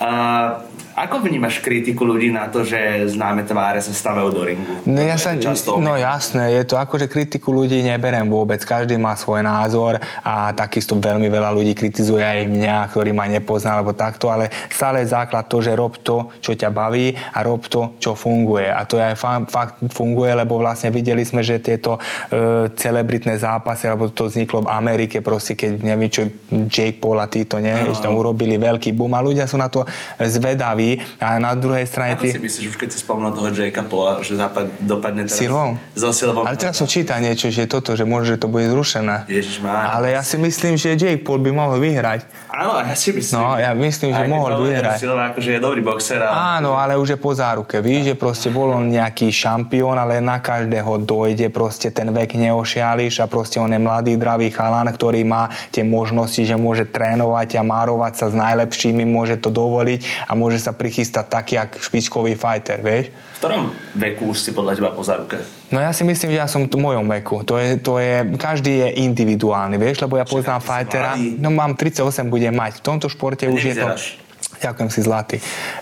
Uh, 0.00 0.69
ako 0.98 1.22
vnímaš 1.22 1.62
kritiku 1.62 2.02
ľudí 2.02 2.34
na 2.34 2.50
to, 2.50 2.66
že 2.66 3.06
známe 3.14 3.46
tváre 3.46 3.78
sa 3.78 3.94
stavajú 3.94 4.28
do 4.34 4.42
ringu? 4.42 4.74
No, 4.84 5.00
ja 5.00 5.14
sa, 5.14 5.38
no 5.78 5.94
jasné, 5.94 6.58
je 6.58 6.64
to 6.66 6.74
ako, 6.74 6.98
že 6.98 7.06
kritiku 7.06 7.54
ľudí 7.54 7.78
neberem 7.80 8.26
vôbec. 8.26 8.58
Každý 8.60 8.98
má 8.98 9.14
svoj 9.14 9.46
názor 9.46 10.02
a 10.26 10.50
takisto 10.50 10.98
veľmi 10.98 11.30
veľa 11.30 11.54
ľudí 11.54 11.78
kritizuje 11.78 12.26
aj 12.26 12.50
mňa, 12.50 12.76
ktorý 12.90 13.14
ma 13.14 13.30
nepozná 13.30 13.78
alebo 13.78 13.94
takto, 13.94 14.34
ale 14.34 14.50
stále 14.66 15.06
je 15.06 15.14
základ 15.14 15.46
to, 15.46 15.62
že 15.62 15.78
rob 15.78 15.94
to, 16.02 16.34
čo 16.42 16.58
ťa 16.58 16.74
baví 16.74 17.14
a 17.14 17.38
rob 17.46 17.62
to, 17.70 17.94
čo 18.02 18.18
funguje. 18.18 18.66
A 18.66 18.82
to 18.82 18.98
aj 18.98 19.14
fakt 19.46 19.78
funguje, 19.94 20.34
lebo 20.34 20.58
vlastne 20.58 20.90
videli 20.90 21.22
sme, 21.22 21.46
že 21.46 21.62
tieto 21.62 21.96
uh, 21.96 22.66
celebritné 22.74 23.38
zápasy, 23.38 23.86
alebo 23.86 24.10
to 24.10 24.26
vzniklo 24.26 24.66
v 24.66 24.72
Amerike, 24.74 25.22
proste 25.22 25.54
keď 25.54 25.70
neviem 25.86 26.10
čo, 26.10 26.26
Jake 26.66 26.98
Paul 26.98 27.22
a 27.22 27.30
títo, 27.30 27.62
nie, 27.62 27.72
no. 27.72 27.94
tam 27.94 28.18
urobili 28.18 28.58
veľký 28.58 28.90
boom 28.92 29.14
a 29.14 29.22
ľudia 29.22 29.46
sú 29.46 29.54
na 29.54 29.70
to 29.70 29.86
zvedaví 30.18 30.79
a 31.20 31.38
na 31.38 31.52
druhej 31.56 31.86
strane... 31.86 32.16
Ako 32.16 32.24
ty... 32.26 32.36
si 32.36 32.42
myslíš, 32.42 32.66
už 32.72 32.76
keď 32.76 32.88
si 32.94 32.98
spomenul 33.00 33.32
toho 33.32 33.48
Jakea 33.52 33.84
Paula, 33.86 34.20
že 34.24 34.36
západ 34.36 34.66
dopadne 34.82 35.28
teraz... 35.28 35.38
Silou? 35.38 35.76
So 35.96 36.12
silou. 36.12 36.44
Ale 36.44 36.56
teraz 36.56 36.76
som 36.78 36.88
čítal 36.88 37.20
niečo, 37.20 37.48
že 37.52 37.68
toto, 37.68 37.94
že 37.94 38.04
môže, 38.08 38.34
že 38.34 38.38
to 38.40 38.48
bude 38.48 38.66
zrušené. 38.70 39.28
Ježišmár. 39.28 39.96
Ale 39.96 40.16
ja 40.16 40.22
si 40.22 40.36
myslím, 40.40 40.74
že 40.80 40.96
Jake 40.96 41.22
Paul 41.22 41.42
by 41.42 41.50
mohol 41.52 41.76
vyhrať. 41.78 42.24
Áno, 42.50 42.82
ja 42.82 42.96
si 42.96 43.10
myslím. 43.14 43.36
No, 43.38 43.56
ja 43.56 43.70
myslím, 43.76 44.10
že 44.10 44.22
mohol 44.26 44.52
vyhrať. 44.66 44.98
Silva, 45.00 45.32
akože 45.32 45.50
je 45.56 45.60
dobrý 45.60 45.80
boxer. 45.84 46.20
A... 46.24 46.58
Áno, 46.58 46.74
ale 46.74 46.98
už 46.98 47.14
je 47.14 47.18
po 47.20 47.32
záruke. 47.32 47.78
Víš, 47.78 48.12
že 48.12 48.14
proste 48.18 48.48
bol 48.50 48.74
on 48.74 48.90
nejaký 48.90 49.30
šampión, 49.30 49.96
ale 49.96 50.18
na 50.18 50.42
každého 50.42 51.02
dojde, 51.06 51.48
proste 51.48 51.88
ten 51.94 52.10
vek 52.10 52.36
neošiališ 52.36 53.22
a 53.22 53.26
proste 53.30 53.62
on 53.62 53.70
je 53.70 53.80
mladý, 53.80 54.18
dravý 54.18 54.50
chalan, 54.50 54.90
ktorý 54.90 55.22
má 55.24 55.48
tie 55.70 55.86
možnosti, 55.86 56.42
že 56.42 56.58
môže 56.58 56.84
trénovať 56.86 57.56
a 57.56 57.62
márovať 57.62 58.12
sa 58.18 58.26
s 58.28 58.34
najlepšími, 58.34 59.06
môže 59.06 59.38
to 59.38 59.48
dovoliť 59.48 60.26
a 60.26 60.32
môže 60.34 60.58
sa 60.60 60.69
prichystať 60.72 61.26
taký, 61.28 61.52
jak 61.58 61.70
špičkový 61.78 62.34
fighter, 62.34 62.80
vieš? 62.80 63.10
V 63.10 63.38
ktorom 63.40 63.72
veku 63.96 64.30
už 64.30 64.38
si 64.38 64.50
podľa 64.52 64.76
teba 64.76 64.90
po 64.92 65.02
záruke? 65.04 65.40
No 65.70 65.78
ja 65.78 65.94
si 65.94 66.02
myslím, 66.02 66.34
že 66.34 66.38
ja 66.42 66.48
som 66.50 66.66
v 66.66 66.76
mojom 66.76 67.06
veku. 67.06 67.46
To 67.46 67.56
je, 67.56 67.78
to 67.78 68.02
je, 68.02 68.26
každý 68.36 68.84
je 68.84 68.88
individuálny, 69.06 69.78
vieš, 69.78 70.02
lebo 70.02 70.18
ja 70.18 70.26
poznám 70.26 70.60
fightera. 70.60 71.14
No 71.38 71.54
mám 71.54 71.78
38, 71.78 72.26
budem 72.26 72.52
mať. 72.52 72.80
V 72.80 72.82
tomto 72.82 73.06
športe 73.06 73.46
už 73.46 73.62
je 73.62 73.74
to... 73.78 73.88
Ďakujem 74.60 74.90
si 74.92 75.00
zlatý. 75.00 75.36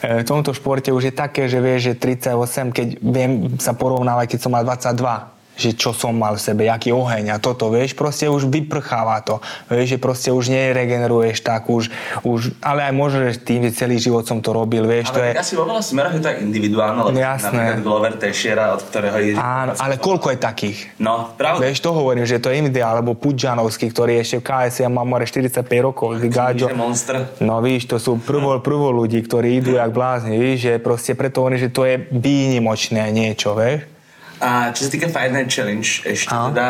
E, 0.04 0.22
v 0.22 0.26
tomto 0.28 0.54
športe 0.54 0.94
už 0.94 1.10
je 1.10 1.14
také, 1.14 1.50
že 1.50 1.58
vieš, 1.58 1.94
že 1.94 1.94
38, 1.98 2.70
keď 2.70 2.88
viem 3.02 3.58
sa 3.58 3.74
porovnávať, 3.74 4.36
keď 4.36 4.38
som 4.38 4.54
mal 4.54 4.62
22 4.62 5.37
že 5.58 5.74
čo 5.74 5.90
som 5.90 6.14
mal 6.14 6.38
v 6.38 6.42
sebe, 6.42 6.70
aký 6.70 6.94
oheň 6.94 7.34
a 7.34 7.36
toto, 7.42 7.66
vieš, 7.74 7.98
proste 7.98 8.30
už 8.30 8.46
vyprcháva 8.46 9.18
to, 9.26 9.42
vieš, 9.66 9.94
že 9.94 9.98
proste 9.98 10.30
už 10.30 10.54
neregeneruješ 10.54 11.42
tak, 11.42 11.66
už, 11.66 11.90
už 12.22 12.54
ale 12.62 12.86
aj 12.86 12.94
že 13.10 13.42
tým, 13.42 13.66
že 13.66 13.74
celý 13.74 13.98
život 13.98 14.22
som 14.22 14.38
to 14.38 14.54
robil, 14.54 14.86
vieš, 14.86 15.10
ale 15.10 15.16
to 15.18 15.20
je... 15.26 15.30
asi 15.34 15.54
vo 15.58 15.66
veľa 15.66 15.82
smeroch 15.82 16.14
je 16.14 16.22
to 16.22 16.28
aj 16.30 16.38
individuálne, 16.38 17.00
lebo 17.10 17.18
Jasné. 17.18 17.50
napríklad 17.50 17.78
Glover 17.82 18.12
Teixeira, 18.14 18.64
od 18.78 18.82
ktorého 18.86 19.18
je... 19.18 19.32
Áno, 19.34 19.74
ale 19.74 19.98
koľko 19.98 20.30
je 20.30 20.38
takých? 20.38 20.78
No, 21.02 21.34
pravda. 21.34 21.66
Vieš, 21.66 21.82
to 21.82 21.90
hovorím, 21.90 22.22
že 22.22 22.38
to 22.38 22.54
je 22.54 22.62
ideál, 22.62 23.02
alebo 23.02 23.18
Pudžanovský, 23.18 23.90
ktorý 23.90 24.22
ešte 24.22 24.38
v 24.38 24.44
KS, 24.46 24.86
ja 24.86 24.88
mám 24.88 25.10
more 25.10 25.26
45 25.26 25.66
rokov, 25.82 26.22
Gáďo. 26.30 26.70
monster. 26.78 27.34
No 27.42 27.58
víš, 27.58 27.90
to 27.90 27.98
sú 27.98 28.22
prvo, 28.22 28.54
prvo 28.62 28.94
ľudí, 28.94 29.18
ktorí 29.26 29.58
idú 29.58 29.74
jak 29.74 29.90
blázni, 29.90 30.38
víš, 30.38 30.70
že 30.70 30.72
proste 30.78 31.18
preto 31.18 31.42
hovorím, 31.42 31.58
že 31.58 31.74
to 31.74 31.82
je 31.82 32.06
výnimočné 32.14 33.10
niečo, 33.10 33.58
vieš. 33.58 33.97
A 34.38 34.70
čo 34.70 34.86
sa 34.86 34.90
týka 34.90 35.10
Fight 35.10 35.34
Night 35.34 35.50
Challenge, 35.50 35.88
ešte 36.06 36.30
teda, 36.30 36.66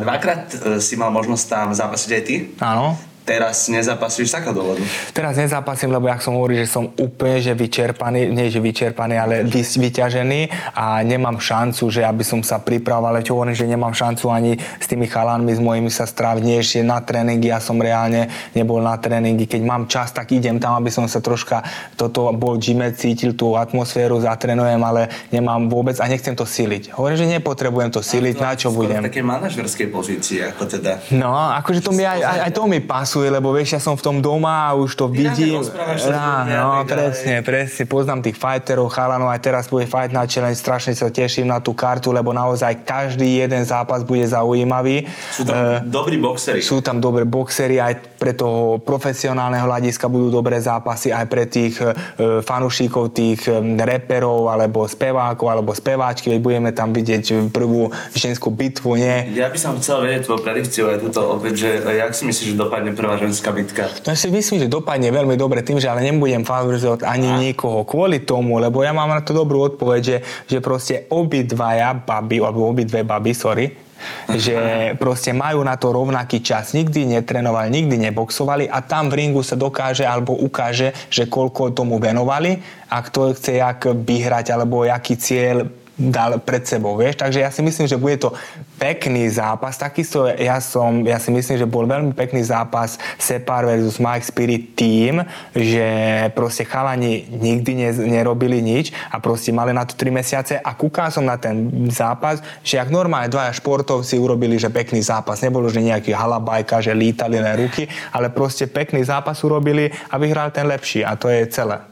dvakrát 0.00 0.42
e, 0.50 0.56
si 0.80 0.96
mal 0.96 1.12
možnosť 1.12 1.44
tam 1.46 1.68
zápasiť 1.76 2.10
aj 2.16 2.22
ty. 2.24 2.36
Áno 2.64 3.09
teraz 3.24 3.68
nezapasíš 3.70 4.32
z 4.32 4.34
akého 4.42 4.54
dôvodu? 4.56 4.82
Teraz 5.14 5.36
nezapasím, 5.36 5.92
lebo 5.94 6.08
ja 6.08 6.18
som 6.18 6.34
hovoril, 6.34 6.64
že 6.64 6.68
som 6.72 6.90
úplne 6.98 7.38
že 7.38 7.52
vyčerpaný, 7.54 8.32
nie 8.32 8.50
že 8.50 8.58
vyčerpaný, 8.58 9.14
ale 9.20 9.34
vy, 9.46 9.62
vyťažený 9.62 10.74
a 10.74 11.04
nemám 11.04 11.38
šancu, 11.38 11.86
že 11.92 12.02
aby 12.02 12.24
som 12.26 12.40
sa 12.42 12.58
pripravoval, 12.58 13.20
ale 13.20 13.26
čo 13.26 13.36
hovorím, 13.36 13.54
že 13.54 13.68
nemám 13.68 13.94
šancu 13.94 14.32
ani 14.32 14.56
s 14.56 14.86
tými 14.88 15.06
chalanmi, 15.06 15.52
s 15.52 15.60
mojimi 15.60 15.92
sa 15.92 16.08
stráviť, 16.08 16.42
nie 16.42 16.58
ešte 16.58 16.80
na 16.82 16.98
tréningy, 17.04 17.52
ja 17.52 17.60
som 17.62 17.76
reálne 17.78 18.32
nebol 18.56 18.80
na 18.82 18.96
tréningy, 18.96 19.46
keď 19.46 19.62
mám 19.62 19.82
čas, 19.86 20.10
tak 20.10 20.32
idem 20.34 20.58
tam, 20.58 20.80
aby 20.80 20.90
som 20.90 21.06
sa 21.06 21.22
troška 21.22 21.62
toto 21.94 22.32
bol 22.34 22.56
gyme, 22.56 22.90
cítil 22.96 23.36
tú 23.36 23.54
atmosféru, 23.54 24.18
zatrenujem, 24.18 24.80
ale 24.80 25.12
nemám 25.30 25.68
vôbec 25.68 25.94
a 26.00 26.08
nechcem 26.08 26.34
to 26.34 26.48
siliť. 26.48 26.96
Hovorím, 26.96 27.16
že 27.20 27.26
nepotrebujem 27.38 27.90
to 27.92 28.00
siliť, 28.00 28.34
na 28.40 28.52
čo 28.56 28.72
budem. 28.72 29.04
také 29.04 29.22
manažerskej 29.22 29.86
pozície, 29.92 30.40
ako 30.48 30.66
teda. 30.66 31.04
No, 31.12 31.30
akože 31.30 31.84
to 31.84 31.92
mi 31.92 32.02
aj, 32.02 32.20
aj, 32.20 32.38
aj 32.48 32.52
to 32.56 32.62
mi 32.64 32.80
pasuje 32.80 33.09
pasuje, 33.10 33.26
lebo 33.26 33.50
vieš, 33.50 33.74
ja 33.74 33.82
som 33.82 33.98
v 33.98 34.06
tom 34.06 34.16
doma 34.22 34.70
a 34.70 34.78
už 34.78 34.94
to 34.94 35.10
vidím. 35.10 35.58
Á, 35.58 36.46
no, 36.46 36.86
presne, 36.86 37.42
presne, 37.42 37.82
poznám 37.90 38.22
tých 38.22 38.38
fighterov, 38.38 38.86
chalanov, 38.94 39.34
aj 39.34 39.42
teraz 39.42 39.66
bude 39.66 39.90
Fight 39.90 40.14
na 40.14 40.30
Challenge, 40.30 40.54
strašne 40.54 40.94
sa 40.94 41.10
teším 41.10 41.50
na 41.50 41.58
tú 41.58 41.74
kartu, 41.74 42.14
lebo 42.14 42.30
naozaj 42.30 42.86
každý 42.86 43.42
jeden 43.42 43.66
zápas 43.66 44.06
bude 44.06 44.22
zaujímavý. 44.30 45.10
Sú 45.34 45.42
tam 45.42 45.58
uh, 45.58 45.82
dobrí 45.82 46.22
boxery. 46.22 46.62
Sú 46.62 46.78
tam 46.78 47.02
dobrí 47.02 47.26
boxery, 47.26 47.82
aj 47.82 48.09
pre 48.20 48.36
toho 48.36 48.76
profesionálneho 48.76 49.64
hľadiska 49.64 50.12
budú 50.12 50.28
dobré 50.28 50.60
zápasy, 50.60 51.08
aj 51.08 51.24
pre 51.32 51.48
tých 51.48 51.80
uh, 51.80 51.96
fanúšikov, 52.44 53.16
tých 53.16 53.48
um, 53.48 53.80
reperov, 53.80 54.52
alebo 54.52 54.84
spevákov, 54.84 55.48
alebo 55.48 55.72
speváčky, 55.72 56.28
veď 56.28 56.40
budeme 56.44 56.70
tam 56.76 56.92
vidieť 56.92 57.48
prvú 57.48 57.88
ženskú 58.12 58.52
bitvu, 58.52 59.00
nie? 59.00 59.32
Ja 59.32 59.48
by 59.48 59.56
som 59.56 59.80
chcel 59.80 60.04
vedieť 60.04 60.28
tvoju 60.28 60.40
predikciu 60.44 60.84
aj 60.92 61.00
túto 61.00 61.24
opäť, 61.24 61.54
že 61.64 61.70
jak 61.80 62.12
si 62.12 62.28
myslíš, 62.28 62.46
že 62.52 62.56
dopadne 62.60 62.92
prvá 62.92 63.16
ženská 63.16 63.56
bitka? 63.56 63.88
No 64.04 64.12
ja 64.12 64.18
si 64.20 64.28
myslím, 64.28 64.60
že 64.60 64.68
dopadne 64.68 65.08
veľmi 65.08 65.40
dobre 65.40 65.64
tým, 65.64 65.80
že 65.80 65.88
ale 65.88 66.04
nebudem 66.04 66.44
favorizovať 66.44 67.08
ani 67.08 67.28
a? 67.32 67.40
nikoho 67.40 67.88
kvôli 67.88 68.20
tomu, 68.20 68.60
lebo 68.60 68.84
ja 68.84 68.92
mám 68.92 69.08
na 69.08 69.24
to 69.24 69.32
dobrú 69.32 69.64
odpoveď, 69.64 70.00
že, 70.04 70.16
že 70.44 70.58
proste 70.60 71.08
obidvaja 71.08 71.96
baby, 71.96 72.44
alebo 72.44 72.68
obidve 72.68 73.00
baby, 73.00 73.32
sorry, 73.32 73.89
že 74.30 74.56
proste 74.96 75.34
majú 75.34 75.64
na 75.64 75.74
to 75.76 75.90
rovnaký 75.90 76.40
čas. 76.44 76.72
Nikdy 76.76 77.18
netrenovali, 77.18 77.68
nikdy 77.72 77.96
neboxovali 78.10 78.68
a 78.70 78.80
tam 78.84 79.08
v 79.10 79.24
ringu 79.24 79.42
sa 79.42 79.58
dokáže 79.58 80.06
alebo 80.06 80.36
ukáže, 80.36 80.92
že 81.08 81.26
koľko 81.26 81.74
tomu 81.74 81.98
venovali 81.98 82.60
a 82.90 82.96
kto 83.02 83.34
chce 83.34 83.60
jak 83.60 83.90
vyhrať 83.90 84.52
alebo 84.54 84.86
jaký 84.86 85.14
cieľ 85.16 85.79
dal 86.08 86.40
pred 86.40 86.64
sebou, 86.64 86.96
vieš. 86.96 87.20
Takže 87.20 87.44
ja 87.44 87.52
si 87.52 87.60
myslím, 87.60 87.84
že 87.84 88.00
bude 88.00 88.16
to 88.16 88.32
pekný 88.80 89.28
zápas. 89.28 89.76
Takisto 89.76 90.24
ja 90.24 90.56
som, 90.64 91.04
ja 91.04 91.20
si 91.20 91.28
myslím, 91.28 91.60
že 91.60 91.68
bol 91.68 91.84
veľmi 91.84 92.16
pekný 92.16 92.40
zápas 92.40 92.96
Separ 93.20 93.68
versus 93.68 94.00
Mike 94.00 94.24
Spirit 94.24 94.72
Team, 94.72 95.20
že 95.52 95.84
proste 96.32 96.64
chalani 96.64 97.28
nikdy 97.28 97.72
ne, 97.76 97.90
nerobili 98.08 98.64
nič 98.64 98.96
a 99.12 99.20
proste 99.20 99.52
mali 99.52 99.76
na 99.76 99.84
to 99.84 99.92
3 99.92 100.08
mesiace 100.08 100.54
a 100.56 100.70
kúkal 100.72 101.12
som 101.12 101.28
na 101.28 101.36
ten 101.36 101.68
zápas, 101.92 102.40
že 102.64 102.80
ak 102.80 102.88
normálne 102.88 103.28
dvaja 103.28 103.52
športovci 103.52 104.16
urobili, 104.16 104.56
že 104.56 104.72
pekný 104.72 105.04
zápas. 105.04 105.44
Nebolo, 105.44 105.68
že 105.68 105.84
nejaký 105.84 106.16
halabajka, 106.16 106.80
že 106.80 106.96
lítali 106.96 107.36
na 107.36 107.52
ruky, 107.52 107.84
ale 108.16 108.32
proste 108.32 108.64
pekný 108.64 109.04
zápas 109.04 109.42
urobili 109.44 109.92
a 110.08 110.16
vyhral 110.16 110.48
ten 110.54 110.64
lepší 110.64 111.04
a 111.04 111.18
to 111.18 111.28
je 111.28 111.44
celé. 111.50 111.89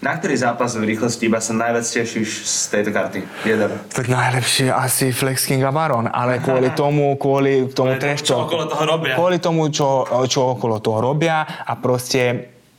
Na 0.00 0.16
ktorý 0.16 0.32
zápas 0.32 0.72
v 0.80 0.96
rýchlosti 0.96 1.28
iba 1.28 1.44
sa 1.44 1.52
najviac 1.52 1.84
tešíš 1.84 2.48
z 2.48 2.64
tejto 2.72 2.88
karty? 2.88 3.20
Jeden. 3.44 3.68
Tak 3.92 4.08
najlepšie 4.08 4.72
asi 4.72 5.12
Flex 5.12 5.44
King 5.44 5.60
a 5.60 5.68
Baron, 5.68 6.08
ale 6.08 6.40
kvôli 6.44 6.72
tomu, 6.72 7.20
kvôli 7.20 7.68
tomu 7.68 8.00
trash 8.00 8.24
čo 8.24 8.48
okolo 8.48 8.64
toho 8.64 8.84
robia. 8.88 9.12
Kvôli 9.20 9.36
tomu, 9.36 9.68
čo, 9.68 10.08
čo 10.24 10.56
okolo 10.56 10.80
toho 10.80 11.04
robia 11.04 11.44
a 11.44 11.76
proste 11.76 12.20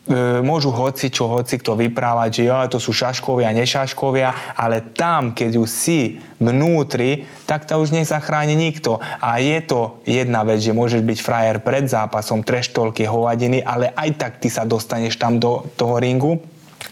e, 0.09 0.41
môžu 0.41 0.73
hoci 0.73 1.13
čo, 1.13 1.29
hoci 1.29 1.61
kto 1.61 1.77
vyprávať, 1.77 2.41
že 2.41 2.43
jo, 2.49 2.57
to 2.73 2.81
sú 2.81 2.89
šaškovia, 2.89 3.53
nešaškovia, 3.53 4.57
ale 4.57 4.89
tam, 4.89 5.37
keď 5.37 5.61
už 5.61 5.69
si 5.69 6.17
vnútri, 6.41 7.29
tak 7.45 7.69
to 7.69 7.77
už 7.77 7.93
nezachráni 7.93 8.57
nikto. 8.57 8.97
A 9.21 9.37
je 9.37 9.61
to 9.61 10.01
jedna 10.09 10.41
vec, 10.41 10.57
že 10.57 10.73
môžeš 10.73 11.05
byť 11.05 11.19
frajer 11.21 11.61
pred 11.61 11.85
zápasom, 11.85 12.41
treštolky, 12.41 13.05
hovadiny, 13.05 13.61
ale 13.61 13.93
aj 13.93 14.09
tak 14.17 14.31
ty 14.41 14.49
sa 14.49 14.65
dostaneš 14.65 15.21
tam 15.21 15.37
do 15.37 15.69
toho 15.77 16.01
ringu 16.01 16.41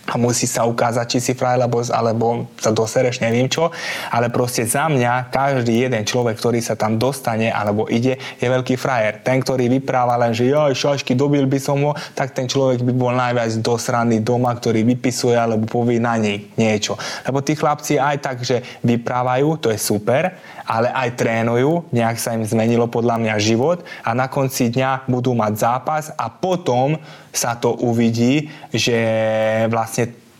a 0.09 0.17
musí 0.17 0.49
sa 0.49 0.65
ukázať, 0.65 1.05
či 1.05 1.19
si 1.21 1.33
fraj, 1.37 1.61
alebo, 1.61 1.85
alebo 1.85 2.49
sa 2.57 2.73
dosereš, 2.73 3.21
neviem 3.21 3.45
čo. 3.45 3.69
Ale 4.09 4.33
proste 4.33 4.65
za 4.65 4.89
mňa 4.89 5.29
každý 5.29 5.85
jeden 5.85 6.01
človek, 6.01 6.33
ktorý 6.41 6.59
sa 6.65 6.73
tam 6.73 6.97
dostane 6.97 7.53
alebo 7.53 7.85
ide, 7.85 8.17
je 8.41 8.47
veľký 8.49 8.73
frajer. 8.73 9.21
Ten, 9.21 9.45
ktorý 9.45 9.69
vypráva 9.69 10.17
len, 10.17 10.33
že 10.33 10.49
joj, 10.49 10.73
šašky, 10.73 11.13
dobil 11.13 11.45
by 11.45 11.59
som 11.61 11.77
ho, 11.85 11.93
tak 12.17 12.33
ten 12.33 12.49
človek 12.49 12.81
by 12.81 12.93
bol 12.97 13.13
najviac 13.13 13.61
dosranný 13.61 14.25
doma, 14.25 14.49
ktorý 14.57 14.81
vypisuje 14.81 15.37
alebo 15.37 15.69
povie 15.69 16.01
na 16.01 16.17
nej 16.17 16.49
niečo. 16.57 16.97
Lebo 17.29 17.45
tí 17.45 17.53
chlapci 17.53 18.01
aj 18.01 18.17
tak, 18.17 18.37
že 18.41 18.65
vyprávajú, 18.81 19.61
to 19.61 19.69
je 19.69 19.77
super, 19.77 20.33
ale 20.69 20.93
aj 20.93 21.17
trénujú, 21.17 21.89
nejak 21.89 22.21
sa 22.21 22.37
im 22.37 22.45
zmenilo 22.45 22.85
podľa 22.85 23.17
mňa 23.17 23.35
život 23.41 23.81
a 24.05 24.13
na 24.13 24.29
konci 24.29 24.69
dňa 24.69 25.09
budú 25.09 25.33
mať 25.33 25.53
zápas 25.57 26.13
a 26.13 26.29
potom 26.29 27.01
sa 27.33 27.57
to 27.57 27.73
uvidí, 27.73 28.49
že 28.69 28.97
vlastne 29.69 29.98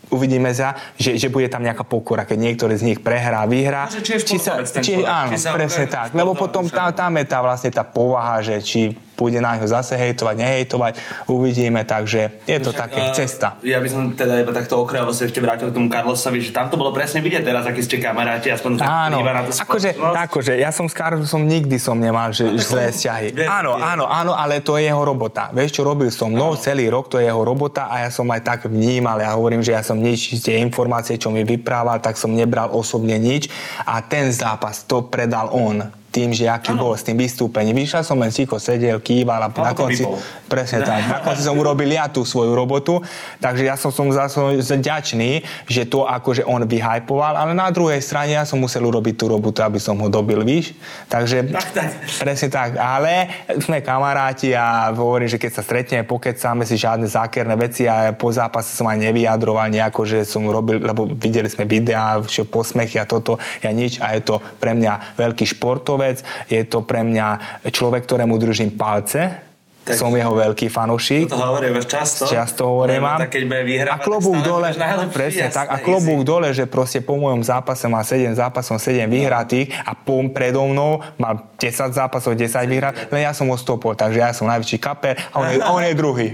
uvidíme 0.09 0.49
sa, 0.53 0.75
že, 0.97 1.15
že 1.15 1.27
bude 1.29 1.49
tam 1.49 1.61
nejaká 1.65 1.85
pokora, 1.85 2.25
keď 2.25 2.37
niektorý 2.37 2.75
z 2.77 2.83
nich 2.93 2.99
prehrá, 2.99 3.45
vyhrá. 3.45 3.89
Či, 3.89 4.21
či 4.21 4.37
sa, 4.37 4.61
či, 4.65 5.01
áno, 5.01 5.33
či 5.33 5.37
sa 5.37 5.53
presne 5.53 5.85
tak. 5.89 6.13
Lebo 6.13 6.33
potom 6.33 6.65
tam, 6.69 6.93
tam 6.93 7.11
je 7.17 7.25
tá 7.25 7.39
vlastne 7.41 7.69
tá 7.69 7.85
povaha, 7.85 8.41
že 8.41 8.61
či 8.61 8.93
pôjde 9.19 9.43
na 9.43 9.59
ňo 9.59 9.67
zase 9.67 9.99
hejtovať, 9.99 10.35
nehejtovať, 10.39 10.93
uvidíme, 11.27 11.83
takže 11.83 12.39
je 12.47 12.57
to 12.63 12.71
Však, 12.71 12.79
také 12.87 13.01
uh, 13.03 13.11
cesta. 13.11 13.47
Ja 13.67 13.83
by 13.83 13.89
som 13.91 14.15
teda 14.15 14.39
iba 14.39 14.55
takto 14.55 14.79
okrajovo 14.79 15.11
sa 15.11 15.27
ešte 15.27 15.43
vrátil 15.43 15.67
k 15.67 15.75
tomu 15.75 15.91
Carlosovi, 15.91 16.39
že 16.39 16.55
tam 16.55 16.71
to 16.71 16.79
bolo 16.79 16.95
presne 16.95 17.19
vidieť 17.19 17.43
teraz, 17.43 17.67
akí 17.67 17.83
ste 17.83 17.99
kamaráti, 17.99 18.47
aspoň 18.55 18.79
áno, 18.79 19.19
na 19.19 19.43
to 19.43 19.51
akože, 19.51 19.99
akože, 19.99 20.53
ja 20.55 20.71
som 20.71 20.87
s 20.87 20.95
Carlosom 20.95 21.43
nikdy 21.43 21.75
som 21.75 21.99
nemal 21.99 22.31
že, 22.31 22.47
no, 22.47 22.55
zlé 22.55 22.95
vzťahy. 22.95 23.35
Áno, 23.43 23.75
áno, 23.75 24.07
áno, 24.07 24.31
ale 24.31 24.63
to 24.63 24.79
je 24.79 24.87
jeho 24.87 25.03
robota. 25.03 25.51
Vieš, 25.51 25.75
čo 25.75 25.83
robil 25.83 26.07
som 26.07 26.31
mnou 26.31 26.55
celý 26.55 26.87
rok, 26.87 27.11
to 27.11 27.19
je 27.19 27.27
jeho 27.27 27.43
robota 27.43 27.91
a 27.91 28.07
ja 28.07 28.09
som 28.13 28.23
aj 28.31 28.41
tak 28.47 28.59
vnímal, 28.71 29.19
ja 29.19 29.35
hovorím, 29.35 29.59
že 29.59 29.75
ja 29.75 29.83
som 29.83 29.99
nič, 29.99 30.39
tie 30.39 30.63
informácie, 30.63 31.19
čo 31.19 31.27
mi 31.27 31.43
vyprával, 31.43 31.99
tak 31.99 32.15
som 32.15 32.31
nebral 32.31 32.71
osobne 32.71 33.19
nič 33.19 33.51
a 33.83 33.99
ten 33.99 34.31
zápas 34.31 34.87
to 34.87 35.03
predal 35.03 35.51
on 35.51 35.98
tým, 36.09 36.33
že 36.33 36.49
aký 36.49 36.73
ano. 36.73 36.89
bol 36.89 36.93
s 36.97 37.05
tým 37.05 37.17
vystúpením. 37.17 37.77
Vyšiel 37.77 38.01
som 38.01 38.17
len 38.17 38.33
ticho 38.33 38.57
sedel, 38.57 38.97
kýval 38.97 39.45
a 39.45 39.49
na 39.53 39.73
konci, 39.77 40.03
presne 40.49 40.81
tak, 40.81 41.05
na 41.05 41.21
konci 41.21 41.45
som 41.45 41.53
urobil 41.53 41.85
ja 41.85 42.09
tú 42.09 42.25
svoju 42.25 42.57
robotu, 42.57 42.97
takže 43.37 43.63
ja 43.69 43.77
som, 43.77 43.93
som 43.93 44.09
zase 44.09 44.59
vďačný, 44.59 45.45
že 45.69 45.85
to 45.85 46.09
akože 46.09 46.41
on 46.43 46.65
vyhypoval, 46.65 47.37
ale 47.37 47.53
na 47.53 47.69
druhej 47.69 48.01
strane 48.01 48.33
ja 48.33 48.43
som 48.43 48.57
musel 48.57 48.81
urobiť 48.81 49.15
tú 49.21 49.25
robotu, 49.29 49.61
aby 49.61 49.77
som 49.77 49.93
ho 50.01 50.09
dobil, 50.09 50.41
víš? 50.41 50.73
Takže 51.05 51.53
tak, 51.53 51.69
tak. 51.77 51.89
presne 52.17 52.49
tak, 52.49 52.69
ale 52.81 53.29
sme 53.61 53.85
kamaráti 53.85 54.57
a 54.57 54.89
hovorím, 54.89 55.29
že 55.29 55.37
keď 55.37 55.51
sa 55.53 55.61
stretneme, 55.61 56.03
pokecáme 56.09 56.65
si 56.65 56.73
žiadne 56.73 57.05
zákerné 57.05 57.53
veci 57.53 57.85
a 57.85 58.17
po 58.17 58.33
zápase 58.33 58.73
som 58.73 58.89
aj 58.89 58.97
nevyjadroval 58.97 59.69
nejako, 59.69 60.01
že 60.09 60.25
som 60.25 60.41
robil, 60.49 60.81
lebo 60.81 61.05
videli 61.05 61.45
sme 61.45 61.69
videá, 61.69 62.17
posmechy 62.49 62.97
a 62.97 63.05
toto, 63.05 63.37
ja 63.61 63.69
nič 63.69 64.01
a 64.01 64.15
je 64.15 64.25
to 64.25 64.41
pre 64.57 64.73
mňa 64.73 65.19
veľký 65.19 65.45
športov 65.45 65.99
vec, 66.09 66.25
je 66.49 66.61
to 66.65 66.81
pre 66.81 67.05
mňa 67.05 67.61
človek, 67.69 68.09
ktorému 68.09 68.41
držím 68.41 68.73
palce, 68.73 69.49
tak 69.89 69.97
som 69.97 70.13
jeho 70.13 70.33
veľký 70.37 70.69
fanúšik. 70.69 71.33
To 71.33 71.39
hovorím 71.41 71.81
často. 71.81 72.29
Často 72.29 72.61
hovorím 72.69 73.01
vám. 73.01 73.25
keď 73.25 73.43
bude 73.49 73.63
vyhrávať, 73.65 73.97
a 73.97 74.05
klobúk 74.05 74.37
dole, 74.45 74.69
presne 75.09 75.49
tak, 75.49 75.67
a 75.71 75.81
klobúk 75.81 76.21
dole, 76.21 76.53
že 76.53 76.69
proste 76.69 77.01
po 77.01 77.17
mojom 77.17 77.41
zápase 77.41 77.89
má 77.89 78.05
7 78.05 78.37
zápasov, 78.37 78.77
7 78.77 79.09
vyhratých 79.09 79.73
a 79.81 79.97
po 79.97 80.21
predo 80.29 80.61
mnou 80.69 81.01
má 81.17 81.33
10 81.57 81.95
zápasov, 81.95 82.37
10 82.37 82.69
vyhrat, 82.69 82.93
len 83.09 83.25
ja 83.25 83.33
som 83.33 83.49
ho 83.49 83.57
stopol, 83.57 83.97
takže 83.97 84.19
ja 84.21 84.29
som 84.29 84.45
najväčší 84.45 84.77
kaper 84.77 85.17
a 85.33 85.35
on 85.41 85.47
je, 85.49 85.57
on 85.79 85.81
je 85.81 85.93
druhý. 85.97 86.27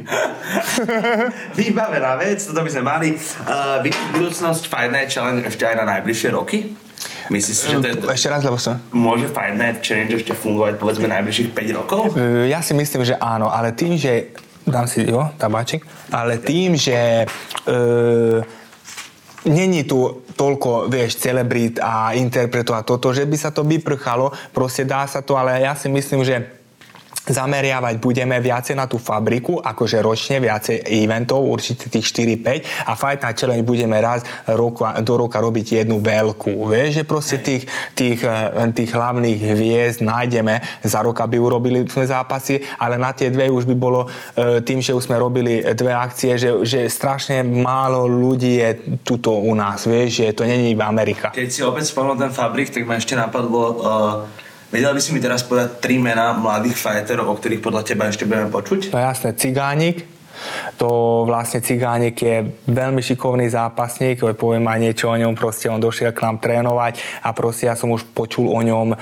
Vybavená 1.59 2.20
vec, 2.20 2.44
toto 2.44 2.59
by 2.59 2.70
sme 2.70 2.83
mali. 2.83 3.07
Uh, 3.46 3.79
budúcnosť 4.20 4.68
Fight 4.68 4.92
Night 4.92 5.16
Challenge 5.16 5.48
ešte 5.48 5.64
aj 5.64 5.75
na 5.79 5.85
najbližšie 5.96 6.29
roky? 6.35 6.75
Myslíš 7.29 7.55
si, 7.55 7.66
že 7.72 7.77
to 7.81 7.88
je... 7.88 7.96
Ešte 8.14 8.29
raz, 8.29 8.42
lebo 8.46 8.57
som... 8.57 8.77
Môže 8.94 9.29
Fight 9.29 9.57
Night 9.57 9.81
Challenge 9.81 10.14
ešte 10.14 10.33
fungovať 10.38 10.74
povedzme 10.77 11.07
najbližších 11.09 11.50
5 11.51 11.77
rokov? 11.79 12.01
Ja 12.46 12.61
si 12.61 12.74
myslím, 12.77 13.01
že 13.05 13.16
áno, 13.18 13.50
ale 13.50 13.74
tým, 13.74 13.98
že... 13.98 14.35
Dám 14.66 14.90
si, 14.90 15.05
jo, 15.05 15.29
tabáčik. 15.38 15.85
Ale 16.09 16.42
tým, 16.42 16.74
že... 16.74 17.29
E, 17.66 18.64
Není 19.46 19.85
tu 19.85 20.25
toľko, 20.33 20.90
vieš, 20.90 21.22
celebrít 21.22 21.77
a 21.77 22.18
interpretov 22.18 22.74
a 22.74 22.81
toto, 22.81 23.14
že 23.14 23.29
by 23.29 23.38
sa 23.38 23.53
to 23.53 23.61
vyprchalo, 23.61 24.33
proste 24.50 24.90
dá 24.90 25.05
sa 25.05 25.22
to, 25.22 25.38
ale 25.38 25.61
ja 25.61 25.77
si 25.77 25.85
myslím, 25.85 26.25
že 26.25 26.42
zameriavať 27.25 27.98
budeme 27.98 28.38
viacej 28.38 28.75
na 28.77 28.85
tú 28.85 29.01
fabriku, 29.01 29.57
akože 29.61 29.98
ročne 30.01 30.38
viacej 30.38 30.85
eventov, 30.85 31.46
určite 31.46 31.90
tých 31.90 32.05
4-5 32.05 32.90
a 32.90 32.92
Fight 32.94 33.22
Night 33.25 33.38
Challenge 33.38 33.66
budeme 33.66 33.98
raz 33.98 34.22
roku, 34.50 34.85
do 35.01 35.14
roka 35.18 35.42
robiť 35.42 35.85
jednu 35.85 36.01
veľkú. 36.01 36.70
Vieš, 36.70 37.01
že 37.01 37.03
proste 37.03 37.38
tých, 37.42 37.66
tých, 37.98 38.22
eh, 38.22 38.70
tých 38.74 38.92
hlavných 38.94 39.40
hviezd 39.42 40.00
nájdeme 40.05 40.61
za 40.85 41.01
rok, 41.01 41.18
aby 41.25 41.42
urobili 41.42 41.85
sme 41.90 42.05
zápasy, 42.05 42.61
ale 42.77 43.01
na 43.01 43.11
tie 43.14 43.33
dve 43.33 43.50
už 43.50 43.66
by 43.66 43.75
bolo 43.75 44.05
eh, 44.05 44.61
tým, 44.61 44.81
že 44.81 44.94
už 44.94 45.09
sme 45.09 45.18
robili 45.18 45.66
dve 45.74 45.94
akcie, 45.94 46.38
že, 46.38 46.61
že 46.61 46.90
strašne 46.90 47.42
málo 47.42 48.05
ľudí 48.05 48.61
je 48.61 48.70
tuto 49.01 49.42
u 49.42 49.53
nás, 49.57 49.85
vieš, 49.90 50.22
že 50.22 50.35
to 50.38 50.44
není 50.46 50.77
iba 50.77 50.85
Amerika. 50.85 51.33
Keď 51.33 51.50
si 51.50 51.61
opäť 51.66 51.90
spomenul 51.90 52.18
ten 52.22 52.31
fabrik, 52.31 52.70
tak 52.70 52.85
ma 52.85 52.98
ešte 53.01 53.18
napadlo 53.18 53.64
uh 53.81 54.46
Vedel 54.73 54.97
by 54.97 55.01
si 55.01 55.13
mi 55.13 55.21
teraz 55.21 55.45
povedať 55.45 55.77
tri 55.77 56.01
mená 56.01 56.33
mladých 56.33 56.75
fighterov, 56.79 57.29
o 57.29 57.35
ktorých 57.37 57.61
podľa 57.61 57.85
teba 57.85 58.09
ešte 58.09 58.25
budeme 58.25 58.49
počuť? 58.49 58.89
Je 58.89 58.97
jasné. 58.97 59.29
Cigánik, 59.37 60.14
to 60.75 61.24
vlastne 61.24 61.63
Cigánik 61.63 62.19
je 62.19 62.51
veľmi 62.67 63.00
šikovný 63.00 63.48
zápasník, 63.48 64.21
poviem 64.35 64.65
aj 64.67 64.79
niečo 64.79 65.05
o 65.07 65.15
ňom, 65.15 65.33
proste 65.37 65.71
on 65.71 65.79
došiel 65.79 66.11
k 66.11 66.24
nám 66.25 66.43
trénovať 66.43 67.24
a 67.24 67.31
proste 67.31 67.71
ja 67.71 67.75
som 67.75 67.91
už 67.91 68.05
počul 68.11 68.51
o 68.51 68.59
ňom 68.59 68.93
e, 68.93 68.98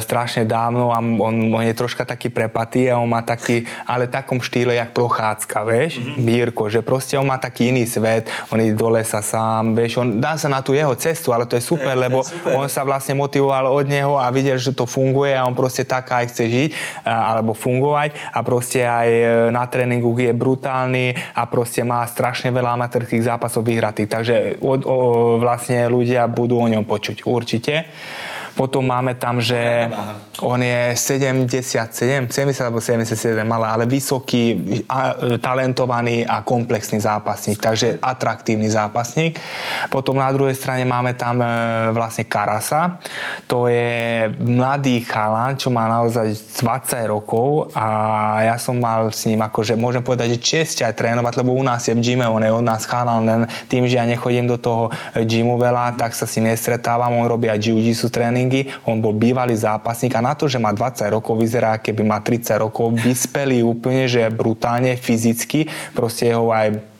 strašne 0.00 0.48
dávno 0.48 0.90
a 0.90 0.98
on, 0.98 1.52
on 1.52 1.64
je 1.64 1.76
troška 1.76 2.08
taký 2.08 2.32
prepatý 2.32 2.88
a 2.88 2.98
on 2.98 3.08
má 3.08 3.20
taký, 3.20 3.68
ale 3.84 4.08
takom 4.08 4.40
štýle 4.40 4.74
jak 4.74 4.90
Prochádzka, 4.92 5.64
vieš, 5.64 6.00
mm-hmm. 6.00 6.24
Bírko, 6.24 6.62
že 6.68 6.80
proste 6.84 7.16
on 7.16 7.28
má 7.28 7.36
taký 7.36 7.72
iný 7.72 7.84
svet, 7.88 8.28
on 8.52 8.60
ide 8.60 8.76
do 8.76 8.88
lesa 8.88 9.20
sám, 9.20 9.76
vieš, 9.76 10.00
on 10.00 10.20
dá 10.20 10.36
sa 10.36 10.48
na 10.48 10.60
tú 10.64 10.76
jeho 10.76 10.92
cestu, 10.96 11.32
ale 11.32 11.48
to 11.48 11.56
je 11.56 11.64
super, 11.64 11.96
je, 11.96 12.02
lebo 12.08 12.24
je 12.24 12.32
super. 12.32 12.56
on 12.56 12.66
sa 12.68 12.84
vlastne 12.84 13.16
motivoval 13.16 13.68
od 13.72 13.86
neho 13.88 14.16
a 14.16 14.28
videl, 14.32 14.56
že 14.56 14.76
to 14.76 14.88
funguje 14.88 15.32
a 15.36 15.44
on 15.44 15.56
proste 15.56 15.84
tak 15.84 16.08
aj 16.12 16.32
chce 16.32 16.44
žiť 16.48 16.70
a, 17.04 17.36
alebo 17.36 17.56
fungovať 17.56 18.16
a 18.32 18.38
proste 18.44 18.84
aj 18.84 19.08
e, 19.08 19.24
na 19.50 19.64
tréningu 19.68 20.12
je 20.16 20.32
brutálny 20.32 20.61
brutálny 20.62 21.34
a 21.34 21.42
proste 21.50 21.82
má 21.82 22.06
strašne 22.06 22.54
veľa 22.54 22.78
amatérských 22.78 23.26
zápasov 23.26 23.66
vyhratých. 23.66 24.06
Takže 24.06 24.36
o, 24.62 24.78
o, 24.78 24.96
vlastne 25.42 25.90
ľudia 25.90 26.30
budú 26.30 26.62
o 26.62 26.70
ňom 26.70 26.86
počuť 26.86 27.26
určite. 27.26 27.90
Potom 28.52 28.84
máme 28.84 29.16
tam, 29.16 29.40
že 29.40 29.88
on 30.40 30.60
je 30.60 30.96
77, 30.96 32.28
70 32.28 32.64
alebo 32.64 32.80
77 32.80 33.44
malé, 33.44 33.66
ale 33.68 33.84
vysoký, 33.86 34.82
a, 34.88 35.14
talentovaný 35.38 36.24
a 36.26 36.42
komplexný 36.42 37.00
zápasník, 37.00 37.60
takže 37.60 38.00
atraktívny 38.00 38.68
zápasník. 38.68 39.38
Potom 39.88 40.16
na 40.18 40.28
druhej 40.32 40.56
strane 40.56 40.88
máme 40.88 41.14
tam 41.14 41.40
e, 41.40 41.46
vlastne 41.92 42.24
Karasa, 42.24 42.98
to 43.46 43.68
je 43.68 44.28
mladý 44.40 45.04
chalan, 45.04 45.56
čo 45.56 45.68
má 45.68 45.86
naozaj 45.88 46.32
20 46.60 47.12
rokov 47.12 47.72
a 47.76 47.86
ja 48.44 48.56
som 48.56 48.80
mal 48.80 49.12
s 49.12 49.28
ním 49.28 49.40
akože 49.44 49.76
môžem 49.76 50.02
povedať, 50.02 50.36
že 50.36 50.44
čest 50.44 50.80
aj 50.82 50.96
trénovať, 50.96 51.44
lebo 51.44 51.54
u 51.54 51.62
nás 51.62 51.84
je 51.86 51.94
v 51.94 52.00
gyme, 52.00 52.26
on 52.26 52.42
je 52.42 52.50
od 52.50 52.64
nás 52.64 52.88
chalan, 52.88 53.22
len 53.24 53.40
tým, 53.68 53.86
že 53.86 54.00
ja 54.00 54.04
nechodím 54.08 54.48
do 54.48 54.58
toho 54.58 54.88
gymu 55.14 55.60
veľa, 55.60 55.94
tak 55.94 56.16
sa 56.16 56.26
si 56.26 56.40
nestretávam, 56.40 57.14
on 57.14 57.28
robí 57.28 57.46
aj 57.46 57.60
jiu-jitsu 57.60 58.08
tréning 58.10 58.41
tréningy, 58.42 58.74
on 58.90 58.98
bol 58.98 59.14
bývalý 59.14 59.54
zápasník 59.54 60.18
a 60.18 60.24
na 60.24 60.34
to, 60.34 60.50
že 60.50 60.58
má 60.58 60.74
20 60.74 61.06
rokov, 61.14 61.38
vyzerá, 61.38 61.78
keby 61.78 62.02
má 62.02 62.18
30 62.18 62.58
rokov, 62.58 62.90
vyspelý 62.98 63.62
úplne, 63.62 64.10
že 64.10 64.26
brutálne 64.34 64.98
fyzicky, 64.98 65.70
proste 65.94 66.34
jeho 66.34 66.50
aj 66.50 66.91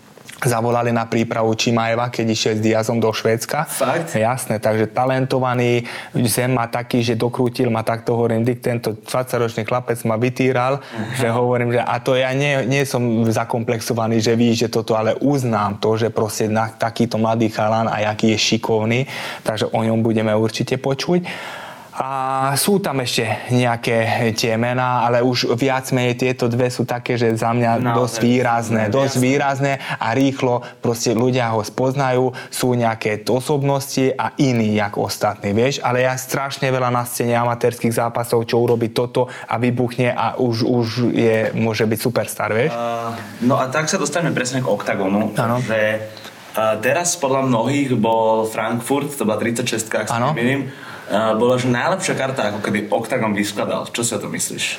zavolali 0.49 0.91
na 0.91 1.07
prípravu 1.07 1.55
Čimajeva, 1.55 2.11
keď 2.11 2.27
išiel 2.31 2.55
s 2.59 2.65
Diazom 2.65 2.99
do 2.99 3.11
Švédska. 3.11 3.67
Fakt? 3.67 4.15
Jasné, 4.15 4.59
takže 4.59 4.91
talentovaný, 4.91 5.87
zem 6.27 6.53
má 6.55 6.67
taký, 6.67 7.03
že 7.03 7.19
dokrútil 7.19 7.71
ma 7.71 7.83
takto 7.83 8.15
hovorím, 8.19 8.43
Dick, 8.43 8.63
tento 8.63 8.95
20-ročný 8.95 9.63
chlapec 9.67 9.99
ma 10.07 10.19
vytýral, 10.19 10.79
uh-huh. 10.79 11.19
že 11.19 11.27
hovorím, 11.31 11.75
že 11.75 11.81
a 11.81 11.97
to 12.03 12.19
ja 12.19 12.35
nie, 12.35 12.67
nie 12.67 12.83
som 12.83 13.27
zakomplexovaný, 13.27 14.19
že 14.19 14.35
víš, 14.39 14.67
že 14.67 14.69
toto, 14.73 14.99
ale 14.99 15.15
uznám 15.19 15.79
to, 15.79 15.95
že 15.99 16.09
proste 16.11 16.51
na, 16.51 16.71
takýto 16.71 17.17
mladý 17.17 17.51
chalan 17.51 17.87
a 17.87 18.03
aký 18.11 18.35
je 18.35 18.39
šikovný, 18.39 19.01
takže 19.47 19.71
o 19.71 19.81
ňom 19.81 20.03
budeme 20.03 20.35
určite 20.35 20.77
počuť. 20.79 21.53
A 21.93 22.09
sú 22.57 22.81
tam 22.81 23.05
ešte 23.05 23.53
nejaké 23.53 24.33
tie 24.33 24.57
mená, 24.57 25.05
ale 25.05 25.21
už 25.21 25.53
viac 25.61 25.85
menej 25.93 26.17
tieto 26.17 26.49
dve 26.49 26.73
sú 26.73 26.89
také, 26.89 27.21
že 27.21 27.37
za 27.37 27.53
mňa 27.53 27.85
no, 27.85 27.93
dosť 28.01 28.17
výrazné, 28.25 28.83
dosť 28.89 29.21
jasné. 29.21 29.27
výrazné 29.29 29.73
a 30.01 30.17
rýchlo 30.17 30.65
proste 30.81 31.13
ľudia 31.13 31.53
ho 31.53 31.61
spoznajú, 31.61 32.33
sú 32.49 32.73
nejaké 32.73 33.21
osobnosti 33.29 34.09
a 34.17 34.33
iní 34.41 34.73
jak 34.73 34.97
ostatní, 34.97 35.53
vieš, 35.53 35.85
ale 35.85 36.09
ja 36.09 36.17
strašne 36.17 36.73
veľa 36.73 36.89
na 36.89 37.05
scéne 37.05 37.37
amatérských 37.37 37.93
zápasov, 37.93 38.49
čo 38.49 38.65
urobí 38.65 38.89
toto 38.89 39.29
a 39.29 39.61
vybuchne 39.61 40.17
a 40.17 40.41
už, 40.41 40.65
už 40.65 40.87
je, 41.13 41.53
môže 41.53 41.85
byť 41.85 41.99
superstar, 42.01 42.57
vieš? 42.57 42.73
Uh, 42.73 43.13
no 43.45 43.61
a 43.61 43.69
tak 43.69 43.93
sa 43.93 44.01
dostaneme 44.01 44.33
presne 44.33 44.65
k 44.65 44.69
oktagonu, 44.73 45.37
ano. 45.37 45.61
že 45.61 46.09
uh, 46.57 46.81
teraz 46.81 47.21
podľa 47.21 47.53
mnohých 47.53 48.01
bol 48.01 48.49
Frankfurt, 48.49 49.13
to 49.13 49.29
bola 49.29 49.37
36, 49.37 49.93
ak 49.93 50.09
sa 50.09 50.33
nemýlim, 50.33 50.73
bola 51.11 51.59
že 51.59 51.67
najlepšia 51.67 52.15
karta, 52.15 52.55
ako 52.55 52.61
keby 52.63 52.93
Octagon 52.93 53.35
vyskladal. 53.35 53.89
Čo 53.91 54.03
si 54.07 54.13
o 54.15 54.21
to 54.23 54.29
myslíš? 54.31 54.79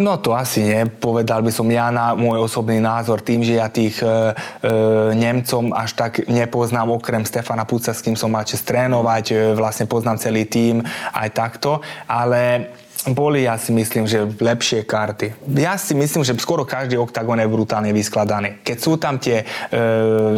No 0.00 0.16
to 0.16 0.32
asi 0.32 0.64
nie. 0.64 0.88
Povedal 0.88 1.44
by 1.44 1.52
som 1.52 1.68
ja 1.68 1.92
na 1.92 2.16
môj 2.16 2.48
osobný 2.48 2.80
názor 2.80 3.20
tým, 3.20 3.44
že 3.44 3.60
ja 3.60 3.68
tých 3.68 4.00
e, 4.00 4.08
e, 4.08 4.12
Nemcom 5.12 5.68
až 5.76 5.92
tak 5.92 6.24
nepoznám 6.32 6.88
okrem 6.96 7.28
Stefana 7.28 7.68
Puca, 7.68 7.92
s 7.92 8.00
kým 8.00 8.16
som 8.16 8.32
mal 8.32 8.48
čas 8.48 8.64
trénovať, 8.64 9.24
e, 9.28 9.34
vlastne 9.52 9.84
poznám 9.84 10.16
celý 10.16 10.48
tým 10.48 10.80
aj 11.12 11.28
takto, 11.36 11.84
ale 12.08 12.72
boli, 13.10 13.42
ja 13.42 13.58
si 13.58 13.74
myslím, 13.74 14.06
že 14.06 14.22
lepšie 14.38 14.86
karty. 14.86 15.50
Ja 15.58 15.74
si 15.74 15.90
myslím, 15.98 16.22
že 16.22 16.38
skoro 16.38 16.62
každý 16.62 16.94
oktagon 16.94 17.34
je 17.42 17.50
brutálne 17.50 17.90
vyskladaný. 17.90 18.62
Keď 18.62 18.78
sú 18.78 18.94
tam 18.94 19.18
tie 19.18 19.42
e, 19.42 19.44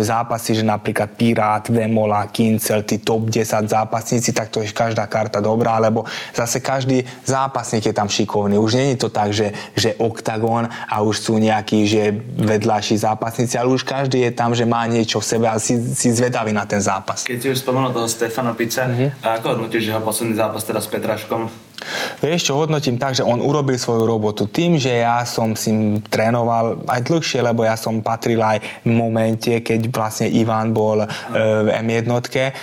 zápasy, 0.00 0.56
že 0.56 0.64
napríklad 0.64 1.12
Pirát, 1.12 1.68
Vemola, 1.68 2.24
Kincel, 2.32 2.88
tí 2.88 3.04
top 3.04 3.28
10 3.28 3.68
zápasníci, 3.68 4.32
tak 4.32 4.48
to 4.48 4.64
je 4.64 4.72
každá 4.72 5.04
karta 5.04 5.44
dobrá, 5.44 5.76
lebo 5.76 6.08
zase 6.32 6.64
každý 6.64 7.04
zápasník 7.28 7.92
je 7.92 7.94
tam 7.94 8.08
šikovný. 8.08 8.56
Už 8.56 8.80
není 8.80 8.96
to 8.96 9.12
tak, 9.12 9.36
že, 9.36 9.52
že 9.76 9.92
oktagon 10.00 10.64
a 10.88 10.96
už 11.04 11.20
sú 11.20 11.36
nejakí, 11.36 11.84
že 11.84 12.16
vedľajší 12.40 12.96
zápasníci, 12.96 13.60
ale 13.60 13.76
už 13.76 13.84
každý 13.84 14.24
je 14.24 14.32
tam, 14.32 14.56
že 14.56 14.64
má 14.64 14.88
niečo 14.88 15.20
v 15.20 15.26
sebe 15.36 15.46
a 15.52 15.60
si, 15.60 15.76
si 15.92 16.08
zvedavý 16.16 16.56
na 16.56 16.64
ten 16.64 16.80
zápas. 16.80 17.28
Keď 17.28 17.38
si 17.44 17.48
už 17.52 17.60
spomenul 17.60 17.92
toho 17.92 18.08
Stefana 18.08 18.56
Pica, 18.56 18.88
mm-hmm. 18.88 19.20
ako 19.20 19.46
hodnotíš 19.52 19.92
jeho 19.92 20.00
posledný 20.00 20.32
zápas 20.32 20.64
teraz 20.64 20.88
s 20.88 20.90
Petraškom? 20.90 21.73
Vieš 22.22 22.50
čo, 22.50 22.52
hodnotím 22.56 22.96
tak, 22.96 23.18
že 23.18 23.26
on 23.26 23.42
urobil 23.42 23.76
svoju 23.76 24.08
robotu 24.08 24.48
tým, 24.48 24.80
že 24.80 25.04
ja 25.04 25.20
som 25.28 25.52
si 25.52 26.00
trénoval 26.08 26.86
aj 26.88 27.00
dlhšie, 27.04 27.44
lebo 27.44 27.66
ja 27.66 27.76
som 27.76 28.00
patril 28.00 28.40
aj 28.40 28.62
v 28.86 28.92
momente, 28.94 29.60
keď 29.60 29.92
vlastne 29.92 30.26
Ivan 30.32 30.72
bol 30.72 31.04
e, 31.04 31.08
v 31.36 31.68
M1, 31.84 32.08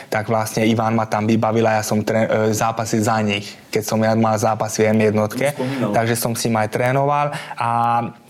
tak 0.10 0.32
vlastne 0.32 0.65
Ivan 0.65 0.97
ma 0.97 1.06
tam 1.06 1.30
vybavil 1.30 1.67
a 1.67 1.80
ja 1.80 1.84
som 1.86 2.02
tré, 2.02 2.26
e, 2.26 2.56
zápasil 2.56 3.06
za 3.06 3.21
nich, 3.21 3.45
keď 3.69 3.84
som 3.86 4.00
ja 4.02 4.17
mal 4.17 4.39
zápasy 4.39 4.88
v 4.88 4.97
M1, 4.97 5.17
takže 5.93 6.15
som 6.17 6.34
si 6.34 6.50
aj 6.50 6.71
trénoval 6.74 7.30
a 7.60 7.69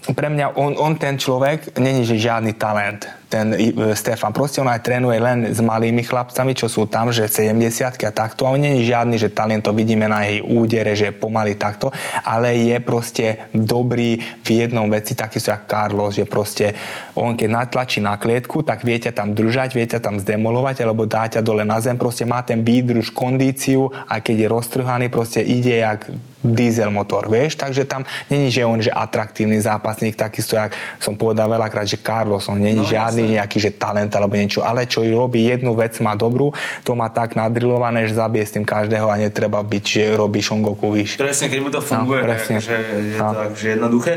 pre 0.01 0.33
mňa 0.33 0.57
on, 0.57 0.73
on 0.81 0.97
ten 0.97 1.13
človek 1.13 1.77
není 1.77 2.01
že 2.01 2.17
žiadny 2.17 2.57
talent, 2.57 3.05
ten 3.29 3.53
e, 3.53 3.93
Stefan. 3.93 4.33
Proste 4.33 4.57
on 4.57 4.67
aj 4.67 4.81
trénuje 4.81 5.21
len 5.21 5.53
s 5.53 5.61
malými 5.61 6.01
chlapcami, 6.01 6.57
čo 6.57 6.65
sú 6.65 6.89
tam, 6.89 7.13
že 7.13 7.29
70 7.29 8.01
a 8.01 8.11
takto. 8.11 8.49
A 8.49 8.57
on 8.57 8.57
není 8.57 8.81
žiadny, 8.81 9.21
že 9.21 9.29
talent 9.29 9.61
to 9.61 9.77
vidíme 9.77 10.09
na 10.09 10.25
jej 10.25 10.41
údere, 10.41 10.97
že 10.97 11.13
pomaly 11.13 11.53
takto, 11.53 11.93
ale 12.25 12.57
je 12.57 12.77
proste 12.81 13.45
dobrý 13.53 14.17
v 14.41 14.49
jednom 14.65 14.89
veci, 14.89 15.13
taký 15.13 15.37
sú 15.37 15.53
jak 15.53 15.69
Carlos, 15.69 16.17
že 16.17 16.25
proste 16.25 16.73
on 17.13 17.37
keď 17.37 17.49
natlačí 17.53 18.01
na 18.01 18.17
klietku, 18.17 18.65
tak 18.65 18.81
viete 18.81 19.13
tam 19.13 19.37
držať, 19.37 19.77
viete 19.77 20.01
tam 20.01 20.17
zdemolovať, 20.17 20.81
alebo 20.81 21.05
dá 21.05 21.29
ťa 21.29 21.45
dole 21.45 21.61
na 21.61 21.77
zem, 21.77 21.95
proste 21.95 22.25
má 22.25 22.41
ten 22.41 22.65
výdrž, 22.65 23.13
kondíciu 23.13 23.93
a 24.09 24.17
keď 24.17 24.35
je 24.35 24.47
roztrhaný, 24.49 25.05
proste 25.13 25.45
ide 25.45 25.85
jak 25.85 26.09
diesel 26.41 26.89
motor, 26.89 27.29
vieš, 27.29 27.55
takže 27.55 27.85
tam 27.85 28.01
není, 28.27 28.49
že 28.49 28.65
on 28.65 28.81
že 28.81 28.89
atraktívny 28.89 29.61
zápasník, 29.61 30.17
takisto, 30.17 30.57
jak 30.57 30.73
som 30.97 31.13
povedal 31.13 31.45
veľakrát, 31.45 31.85
že 31.85 32.01
Carlos, 32.01 32.49
on 32.49 32.57
není 32.57 32.81
no, 32.81 32.89
žiadny 32.89 33.29
jasne. 33.29 33.35
nejaký, 33.37 33.57
že 33.61 33.71
talent 33.77 34.09
alebo 34.17 34.33
niečo, 34.33 34.65
ale 34.65 34.89
čo 34.89 35.05
robí 35.05 35.45
jednu 35.45 35.77
vec, 35.77 36.01
má 36.01 36.17
dobrú, 36.17 36.49
to 36.81 36.97
má 36.97 37.13
tak 37.13 37.37
nadrilované, 37.37 38.09
že 38.09 38.17
zabije 38.17 38.45
s 38.49 38.51
tým 38.57 38.65
každého 38.65 39.05
a 39.05 39.15
netreba 39.21 39.61
byť, 39.61 39.83
že 39.85 40.03
robí 40.17 40.41
Shongoku, 40.41 40.89
víš. 40.89 41.21
Presne, 41.21 41.47
keď 41.47 41.59
mu 41.61 41.69
to 41.69 41.79
funguje, 41.79 42.25
no, 42.25 42.27
presne. 42.27 42.57
tak, 42.57 42.65
že 42.65 42.77
je 42.81 43.19
no. 43.21 43.29
to 43.29 43.35
takže 43.37 43.65
jednoduché. 43.77 44.13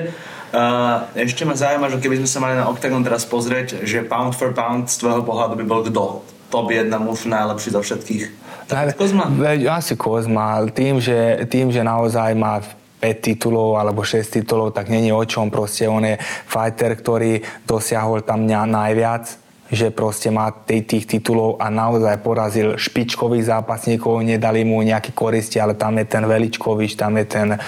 Uh, 0.54 1.02
ešte 1.18 1.42
ma 1.42 1.58
zaujíma, 1.58 1.90
že 1.90 1.98
keby 1.98 2.22
sme 2.22 2.30
sa 2.30 2.38
mali 2.38 2.54
na 2.54 2.70
Octagon 2.70 3.02
teraz 3.02 3.26
pozrieť, 3.26 3.82
že 3.82 4.06
pound 4.06 4.38
for 4.38 4.54
pound 4.54 4.87
z 4.87 5.02
tvojho 5.02 5.26
pohľadu 5.26 5.58
by 5.58 5.64
bol 5.66 5.82
kto? 5.82 6.22
Top 6.46 6.70
1 6.70 6.87
muž 7.02 7.26
najlepší 7.26 7.74
zo 7.74 7.82
všetkých 7.82 8.43
tak 8.66 8.96
Kozma? 8.96 9.29
Asi 9.70 9.94
Kozma, 9.94 10.64
tým 10.72 10.98
že, 10.98 11.44
tým, 11.46 11.68
že 11.70 11.85
naozaj 11.85 12.33
má 12.35 12.61
5 13.05 13.20
titulov 13.20 13.77
alebo 13.77 14.00
6 14.00 14.40
titulov, 14.40 14.72
tak 14.72 14.88
není 14.88 15.12
o 15.12 15.20
čom. 15.29 15.53
Proste 15.53 15.85
on 15.85 16.05
je 16.09 16.16
fighter, 16.48 16.96
ktorý 16.96 17.44
dosiahol 17.68 18.24
tam 18.24 18.48
najviac 18.48 19.43
že 19.72 19.88
proste 19.88 20.29
má 20.29 20.53
tých, 20.53 21.09
titulov 21.09 21.57
a 21.57 21.72
naozaj 21.72 22.20
porazil 22.20 22.77
špičkových 22.77 23.48
zápasníkov, 23.48 24.20
nedali 24.20 24.61
mu 24.64 24.85
nejaké 24.85 25.16
koristi, 25.16 25.57
ale 25.57 25.72
tam 25.72 25.96
je 25.96 26.05
ten 26.05 26.24
Veličkovič, 26.24 27.00
tam 27.00 27.16
je 27.16 27.24
ten 27.24 27.48
e, 27.55 27.59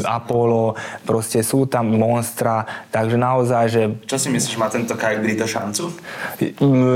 Apollo, 0.00 0.74
proste 1.04 1.44
sú 1.44 1.68
tam 1.68 1.92
monstra, 1.92 2.88
takže 2.88 3.16
naozaj, 3.20 3.64
že... 3.68 3.82
Čo 4.08 4.16
si 4.16 4.28
myslíš, 4.32 4.56
má 4.56 4.72
tento 4.72 4.96
Kai 4.96 5.20
Brito 5.20 5.44
šancu? 5.44 5.92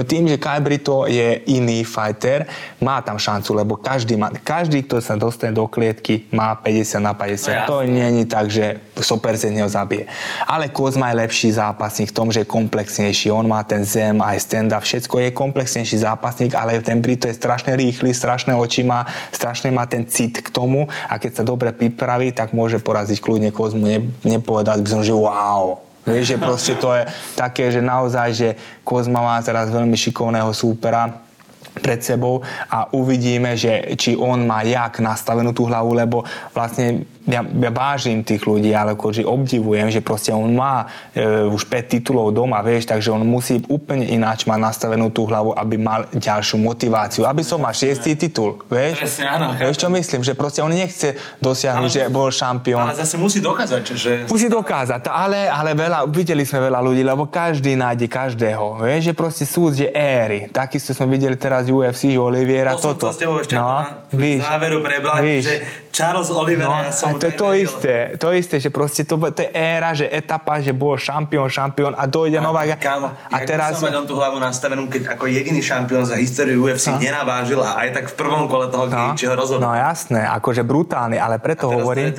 Tým, 0.08 0.24
že 0.24 0.36
Kai 0.40 0.64
Brito 0.64 1.04
je 1.04 1.44
iný 1.52 1.84
fighter, 1.84 2.48
má 2.80 3.04
tam 3.04 3.20
šancu, 3.20 3.52
lebo 3.52 3.76
každý, 3.76 4.16
má, 4.16 4.32
každý 4.32 4.88
kto 4.88 5.04
sa 5.04 5.20
dostane 5.20 5.52
do 5.52 5.68
klietky, 5.68 6.24
má 6.32 6.56
50 6.56 7.00
na 7.04 7.12
50. 7.12 7.68
No, 7.68 7.68
to 7.68 7.76
nie 7.84 8.08
je 8.22 8.24
tak, 8.24 8.46
že 8.48 8.80
100% 8.96 9.52
ho 9.60 9.68
zabije. 9.68 10.08
Ale 10.48 10.72
Kozma 10.72 11.12
je 11.12 11.20
lepší 11.22 11.48
zápasník 11.52 12.10
v 12.10 12.16
tom, 12.16 12.28
že 12.32 12.42
je 12.42 12.48
komplexnejší, 12.48 13.28
on 13.30 13.44
má 13.44 13.60
ten 13.62 13.84
zem, 13.98 14.16
aj 14.22 14.38
stand-up, 14.38 14.86
všetko 14.86 15.14
je 15.18 15.28
komplexnejší 15.34 16.06
zápasník, 16.06 16.54
ale 16.54 16.78
ten 16.78 17.02
Brito 17.02 17.26
je 17.26 17.34
strašne 17.34 17.74
rýchly, 17.74 18.14
strašné 18.14 18.54
oči 18.54 18.86
má, 18.86 19.02
strašne 19.34 19.74
má 19.74 19.90
ten 19.90 20.06
cit 20.06 20.38
k 20.38 20.48
tomu 20.54 20.86
a 20.86 21.18
keď 21.18 21.42
sa 21.42 21.44
dobre 21.44 21.74
pripraví, 21.74 22.30
tak 22.30 22.54
môže 22.54 22.78
poraziť 22.78 23.18
kľudne 23.18 23.50
Kozmu. 23.50 23.82
Ne, 23.82 23.98
nepovedať 24.22 24.78
by 24.78 24.88
som, 24.88 25.02
že 25.02 25.14
wow, 25.14 25.82
Vieš, 26.08 26.24
že 26.24 26.36
proste 26.40 26.72
to 26.80 26.88
je 26.96 27.04
také, 27.36 27.68
že 27.68 27.84
naozaj, 27.84 28.28
že 28.32 28.48
Kozma 28.80 29.20
má 29.20 29.36
teraz 29.44 29.68
veľmi 29.68 29.92
šikovného 29.92 30.56
súpera, 30.56 31.28
pred 31.78 32.02
sebou 32.02 32.42
a 32.66 32.90
uvidíme, 32.90 33.54
že 33.54 33.94
či 33.94 34.18
on 34.18 34.44
má 34.44 34.66
jak 34.66 34.98
nastavenú 34.98 35.54
tú 35.54 35.64
hlavu, 35.70 35.94
lebo 35.94 36.26
vlastne 36.50 37.06
ja, 37.28 37.44
ja 37.44 37.70
vážim 37.70 38.24
tých 38.24 38.40
ľudí, 38.48 38.72
ale 38.72 38.96
akože 38.96 39.20
obdivujem, 39.28 39.92
že 39.92 40.00
proste 40.00 40.32
on 40.32 40.48
má 40.56 40.88
e, 41.12 41.44
už 41.44 41.68
5 41.68 41.92
titulov 41.92 42.32
doma, 42.32 42.64
vieš, 42.64 42.88
takže 42.88 43.12
on 43.12 43.20
musí 43.28 43.60
úplne 43.68 44.08
ináč 44.08 44.48
mať 44.48 44.56
nastavenú 44.56 45.12
tú 45.12 45.28
hlavu, 45.28 45.52
aby 45.52 45.76
mal 45.76 46.08
ďalšiu 46.16 46.56
motiváciu, 46.56 47.28
aby 47.28 47.44
som 47.44 47.60
mal 47.60 47.76
6 47.76 48.00
titul, 48.16 48.64
vieš? 48.72 49.04
Presne, 49.04 49.24
áno. 49.28 49.46
Vieš, 49.60 49.76
čo 49.76 49.88
myslím? 49.92 50.24
Že 50.24 50.32
proste 50.32 50.60
on 50.64 50.72
nechce 50.72 51.20
dosiahnuť, 51.44 51.90
že 51.92 52.02
bol 52.08 52.32
šampión. 52.32 52.80
Ale 52.80 52.96
zase 52.96 53.20
musí 53.20 53.44
dokázať, 53.44 53.82
že... 53.92 54.12
Musí 54.24 54.48
dokázať, 54.48 55.12
ale, 55.12 55.52
ale 55.52 55.76
veľa, 55.76 56.08
videli 56.08 56.48
sme 56.48 56.64
veľa 56.72 56.80
ľudí, 56.80 57.04
lebo 57.04 57.28
každý 57.28 57.76
nájde 57.76 58.08
každého, 58.08 58.80
vieš, 58.80 59.12
že 59.12 59.12
proste 59.12 59.44
sú, 59.44 59.68
že 59.68 59.92
éry. 59.92 60.48
Takisto 60.48 60.96
sme 60.96 61.12
videli 61.12 61.36
teraz 61.36 61.68
UFC, 61.68 62.16
že 62.16 62.20
Oliviera, 62.20 62.72
to 62.72 62.96
toto. 62.96 63.12
To 63.12 63.42
ešte 63.44 63.58
no, 63.58 63.68
na, 63.68 64.08
víš, 64.16 64.40
záveru 64.40 64.80
prebral, 64.80 65.20
že 65.44 65.60
Charles 65.92 66.30
Oliveira, 66.30 66.88
no, 66.88 66.94
som 66.94 67.17
to 67.18 67.26
je 67.26 67.34
to 67.34 67.48
isté, 67.52 67.94
to 68.16 68.28
isté, 68.32 68.56
že 68.62 68.70
proste 68.70 69.02
to, 69.02 69.18
to 69.18 69.42
je 69.44 69.50
éra, 69.50 69.92
že 69.92 70.06
etapa, 70.06 70.62
že 70.62 70.70
bol 70.70 70.94
šampión, 70.94 71.50
šampión 71.50 71.92
a 71.98 72.06
dojde 72.06 72.38
a, 72.38 72.42
nová... 72.42 72.62
Kámo, 72.78 73.10
a 73.10 73.36
teraz... 73.42 73.82
Ja 73.82 74.00
tú 74.06 74.14
hlavu 74.14 74.38
nastavenú, 74.38 74.86
keď 74.86 75.18
ako 75.18 75.26
jediný 75.26 75.58
šampión 75.58 76.06
za 76.06 76.16
históriu 76.16 76.62
UFC 76.64 76.94
no. 76.94 77.02
nenavážil 77.02 77.58
a 77.60 77.82
aj 77.82 77.88
tak 77.98 78.04
v 78.10 78.14
prvom 78.14 78.46
kole 78.46 78.70
toho 78.70 78.86
no. 78.86 79.12
ho 79.18 79.34
rozhodol. 79.34 79.62
No 79.66 79.74
jasné, 79.74 80.22
akože 80.22 80.62
brutálny, 80.62 81.18
ale 81.18 81.42
preto 81.42 81.68
hovorím, 81.68 82.14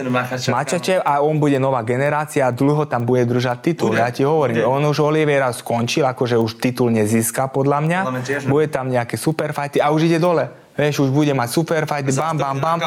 Mačačev 0.51 1.01
a 1.01 1.23
on 1.23 1.39
bude 1.39 1.55
nová 1.57 1.81
generácia 1.81 2.45
a 2.45 2.51
dlho 2.51 2.85
tam 2.85 3.07
bude 3.07 3.23
držať 3.25 3.57
titul. 3.63 3.95
Bude. 3.95 4.03
Ja 4.03 4.11
ti 4.11 4.27
hovorím, 4.27 4.61
bude. 4.61 4.67
on 4.67 4.83
už 4.85 4.99
Oliveira 5.01 5.49
skončil, 5.55 6.03
akože 6.03 6.35
už 6.35 6.59
titul 6.59 6.91
nezíska 6.91 7.47
podľa 7.49 7.79
mňa. 7.85 7.99
Bude 8.45 8.67
tam 8.67 8.91
nejaké 8.91 9.15
superfighty 9.15 9.79
a 9.79 9.89
už 9.95 10.11
ide 10.11 10.19
dole 10.19 10.68
vieš, 10.79 11.03
už 11.03 11.11
bude 11.11 11.35
mať 11.35 11.49
super 11.51 11.83
fight, 11.83 12.07
bam, 12.15 12.39
bam, 12.39 12.55
bam 12.55 12.79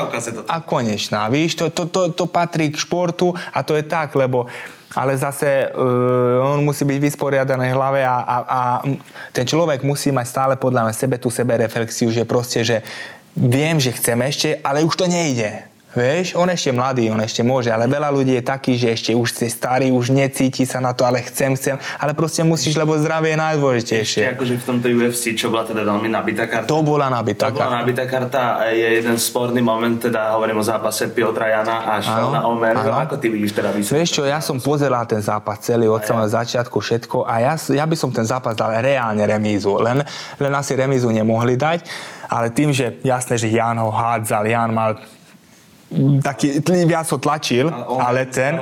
a 0.48 0.56
konečná, 0.64 1.28
víš, 1.28 1.60
to, 1.60 1.68
to, 1.68 1.84
to, 1.92 2.00
to 2.16 2.24
patrí 2.24 2.72
k 2.72 2.80
športu 2.80 3.36
a 3.52 3.60
to 3.60 3.76
je 3.76 3.84
tak, 3.84 4.16
lebo 4.16 4.48
ale 4.92 5.16
zase 5.16 5.72
uh, 5.72 6.52
on 6.52 6.64
musí 6.64 6.84
byť 6.84 6.98
vysporiadaný 7.00 7.72
v 7.72 7.76
hlave 7.76 8.00
a, 8.04 8.16
a, 8.20 8.36
a 8.44 8.60
ten 9.32 9.48
človek 9.48 9.80
musí 9.88 10.12
mať 10.12 10.26
stále 10.28 10.54
podľa 10.60 10.88
mňa 10.88 10.94
sebe 10.96 11.16
tú 11.16 11.32
sebe 11.32 11.56
reflexiu, 11.56 12.12
že 12.12 12.28
proste, 12.28 12.60
že 12.60 12.84
viem, 13.32 13.80
že 13.80 13.96
chcem 13.96 14.20
ešte, 14.20 14.60
ale 14.60 14.84
už 14.84 14.92
to 14.92 15.08
nejde. 15.08 15.71
Vieš, 15.92 16.40
on 16.40 16.48
ešte 16.48 16.72
mladý, 16.72 17.12
on 17.12 17.20
ešte 17.20 17.44
môže, 17.44 17.68
ale 17.68 17.84
veľa 17.84 18.08
ľudí 18.08 18.32
je 18.40 18.44
taký, 18.44 18.80
že 18.80 18.96
ešte 18.96 19.10
už 19.12 19.28
si 19.28 19.52
starý, 19.52 19.92
už 19.92 20.08
necíti 20.08 20.64
sa 20.64 20.80
na 20.80 20.96
to, 20.96 21.04
ale 21.04 21.20
chcem, 21.20 21.52
chcem, 21.52 21.76
ale 22.00 22.16
proste 22.16 22.40
musíš, 22.40 22.80
lebo 22.80 22.96
zdravie 22.96 23.36
je 23.36 23.38
najdôležitejšie. 23.38 24.20
Ešte 24.24 24.32
akože 24.32 24.54
v 24.56 24.64
tomto 24.64 24.86
UFC, 24.88 25.36
čo 25.36 25.52
bola 25.52 25.68
teda 25.68 25.84
veľmi 25.84 26.08
nabitá 26.08 26.48
karta. 26.48 26.64
To 26.64 26.80
bola 26.80 27.12
nabitá 27.12 27.52
karta. 27.52 27.60
To 27.60 27.68
bola 27.68 27.76
nabitá 27.84 28.04
karta 28.08 28.42
je 28.72 28.88
jeden 29.04 29.20
sporný 29.20 29.60
moment, 29.60 30.00
teda 30.00 30.32
hovorím 30.32 30.60
o 30.60 30.64
zápase 30.64 31.12
Piotra 31.12 31.52
Jana 31.52 31.84
a 31.84 32.00
Šalna 32.00 32.40
Omer. 32.48 32.72
Ako 32.80 33.20
ty 33.20 33.28
vidíš 33.28 33.52
teda 33.52 33.76
výsledky? 33.76 33.92
Vieš 34.00 34.10
čo, 34.16 34.22
ja 34.24 34.40
som 34.40 34.56
pozeral 34.64 35.04
ten 35.04 35.20
zápas 35.20 35.60
celý 35.60 35.92
od 35.92 36.00
samého 36.00 36.32
začiatku 36.32 36.80
všetko 36.80 37.28
a 37.28 37.34
ja, 37.44 37.52
ja 37.68 37.84
by 37.84 37.96
som 38.00 38.08
ten 38.08 38.24
zápas 38.24 38.56
dal 38.56 38.72
reálne 38.80 39.20
remízu, 39.28 39.76
len, 39.76 40.00
len 40.40 40.52
asi 40.56 40.72
remízu 40.72 41.12
nemohli 41.12 41.60
dať, 41.60 41.84
ale 42.32 42.48
tým, 42.48 42.72
že 42.72 42.96
jasné, 43.04 43.36
že 43.36 43.52
Jan 43.52 43.76
ho 43.76 43.92
hádzal, 43.92 44.48
Jan 44.48 44.72
mal 44.72 44.96
taký, 46.24 46.64
viac 46.88 47.06
ho 47.12 47.18
tlačil, 47.20 47.68
ale 48.00 48.26
ten, 48.28 48.56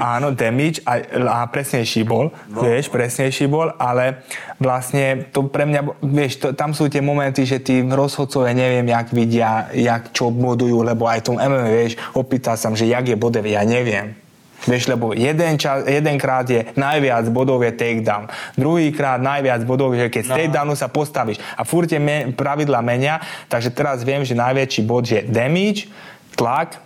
áno, 0.00 0.32
damage 0.32 0.80
a, 0.88 0.98
a 1.28 1.38
presnejší 1.46 2.02
bol, 2.08 2.32
no. 2.48 2.64
vieš, 2.64 2.88
presnejší 2.88 3.46
bol, 3.46 3.70
ale 3.76 4.24
vlastne 4.56 5.28
to 5.30 5.46
pre 5.46 5.68
mňa, 5.68 5.80
vieš, 6.02 6.32
to, 6.40 6.46
tam 6.56 6.72
sú 6.72 6.88
tie 6.88 7.04
momenty, 7.04 7.44
že 7.44 7.60
tí 7.60 7.84
rozhodcovia 7.84 8.56
neviem, 8.56 8.88
jak 8.88 9.12
vidia, 9.12 9.68
jak 9.76 10.10
čo 10.16 10.32
bodujú, 10.32 10.80
lebo 10.80 11.04
aj 11.04 11.28
tom 11.28 11.36
MMA, 11.36 11.68
vieš, 11.68 11.94
opýtal 12.16 12.56
som, 12.56 12.72
že 12.72 12.88
jak 12.88 13.04
je 13.04 13.16
bodev, 13.16 13.44
ja 13.44 13.62
neviem. 13.62 14.16
Vieš, 14.62 14.94
lebo 14.94 15.10
jeden 15.10 15.58
čas, 15.58 15.82
jedenkrát 15.82 16.46
je 16.46 16.70
najviac 16.78 17.26
bodov 17.34 17.66
je 17.66 17.74
takedown. 17.74 18.30
Druhýkrát 18.54 19.18
najviac 19.18 19.66
bodov 19.66 19.90
je, 19.90 20.06
keď 20.06 20.22
z 20.22 20.30
no. 20.30 20.34
takedownu 20.38 20.74
sa 20.78 20.86
postavíš. 20.86 21.42
A 21.58 21.66
furt 21.66 21.90
tie 21.90 21.98
me, 21.98 22.30
pravidla 22.30 22.78
menia, 22.78 23.18
takže 23.50 23.74
teraz 23.74 24.06
viem, 24.06 24.22
že 24.22 24.38
najväčší 24.38 24.82
bod 24.86 25.10
je 25.10 25.26
damage, 25.26 25.90
Clark? 26.36 26.76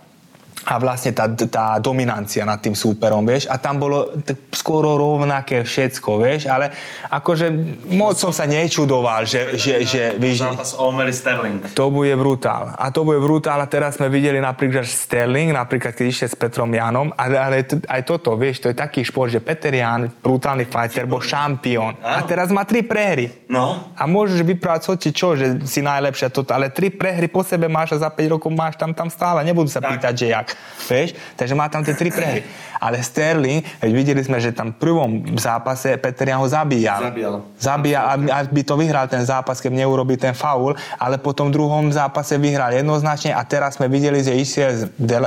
A 0.67 0.75
vlastne 0.83 1.15
tá, 1.15 1.31
tá 1.31 1.79
dominancia 1.79 2.43
nad 2.43 2.59
tým 2.59 2.75
súperom, 2.75 3.23
vieš, 3.23 3.47
a 3.47 3.55
tam 3.55 3.79
bolo 3.79 4.11
skoro 4.51 4.99
rovnaké 4.99 5.63
všetko, 5.63 6.19
vieš, 6.19 6.51
ale 6.51 6.75
akože 7.07 7.47
moc 7.95 8.19
som 8.19 8.35
sa 8.35 8.43
nečudoval, 8.43 9.23
že, 9.23 9.55
že, 9.55 9.87
že, 9.87 10.19
že 10.19 10.35
zápas 10.35 10.75
Sterling. 11.15 11.71
To 11.71 11.87
bude 11.87 12.11
brutál. 12.19 12.75
A 12.75 12.91
to 12.91 13.07
bude 13.07 13.23
brutál 13.23 13.63
a 13.63 13.67
teraz 13.71 13.95
sme 13.95 14.11
videli 14.11 14.43
napríklad 14.43 14.83
Sterling, 14.83 15.55
napríklad 15.55 15.95
keď 15.95 16.05
išiel 16.11 16.27
s 16.27 16.35
Petrom 16.35 16.67
Janom, 16.75 17.15
ale, 17.15 17.35
ale 17.39 17.55
aj 17.87 18.01
toto, 18.03 18.35
vieš, 18.35 18.67
to 18.67 18.67
je 18.67 18.75
taký 18.75 19.07
šport, 19.07 19.31
že 19.31 19.39
Peter 19.39 19.71
Jan, 19.71 20.11
brutálny 20.19 20.67
fighter, 20.67 21.07
bol 21.07 21.23
šampión. 21.23 21.95
A 22.03 22.27
teraz 22.27 22.51
má 22.51 22.67
tri 22.67 22.83
prehry. 22.83 23.47
No. 23.47 23.95
A 23.95 24.03
môžeš 24.03 24.43
vyprávať 24.43 24.91
hoci 24.91 25.15
čo, 25.15 25.39
že 25.39 25.63
si 25.63 25.79
najlepšia 25.79 26.27
toto, 26.27 26.51
ale 26.51 26.67
tri 26.75 26.91
prehry 26.91 27.31
po 27.31 27.39
sebe 27.39 27.71
máš 27.71 27.95
a 27.95 28.03
za 28.03 28.11
5 28.11 28.35
rokov 28.35 28.51
máš 28.51 28.75
tam, 28.75 28.91
tam 28.91 29.07
stále. 29.07 29.47
Nebudú 29.47 29.71
sa 29.71 29.79
tak. 29.79 29.95
pýtať, 29.95 30.13
že 30.17 30.27
jak. 30.35 30.56
Vieš? 30.87 31.19
Takže 31.35 31.51
má 31.51 31.67
tam 31.67 31.83
tie 31.83 31.91
tri 31.91 32.07
prehry. 32.07 32.47
Ale 32.77 33.01
Sterling, 33.01 33.65
veď 33.81 33.91
videli 33.91 34.21
sme, 34.23 34.37
že 34.39 34.53
tam 34.55 34.71
v 34.71 34.77
prvom 34.79 35.11
zápase 35.35 35.97
Peter 35.99 36.31
ho 36.37 36.47
zabíjal. 36.47 37.11
Zabíjal. 37.11 37.33
Zabíjal, 37.57 38.03
aby, 38.13 38.25
aby 38.31 38.61
to 38.63 38.77
vyhral 38.77 39.09
ten 39.09 39.25
zápas, 39.25 39.59
keď 39.59 39.83
neurobí 39.83 40.15
ten 40.15 40.37
faul, 40.37 40.77
ale 41.01 41.17
po 41.17 41.33
tom 41.33 41.49
druhom 41.49 41.89
zápase 41.91 42.37
vyhral 42.37 42.71
jednoznačne 42.71 43.33
a 43.33 43.41
teraz 43.43 43.81
sme 43.81 43.89
videli, 43.89 44.21
že 44.21 44.37
išiel 44.37 44.69
s 44.69 44.81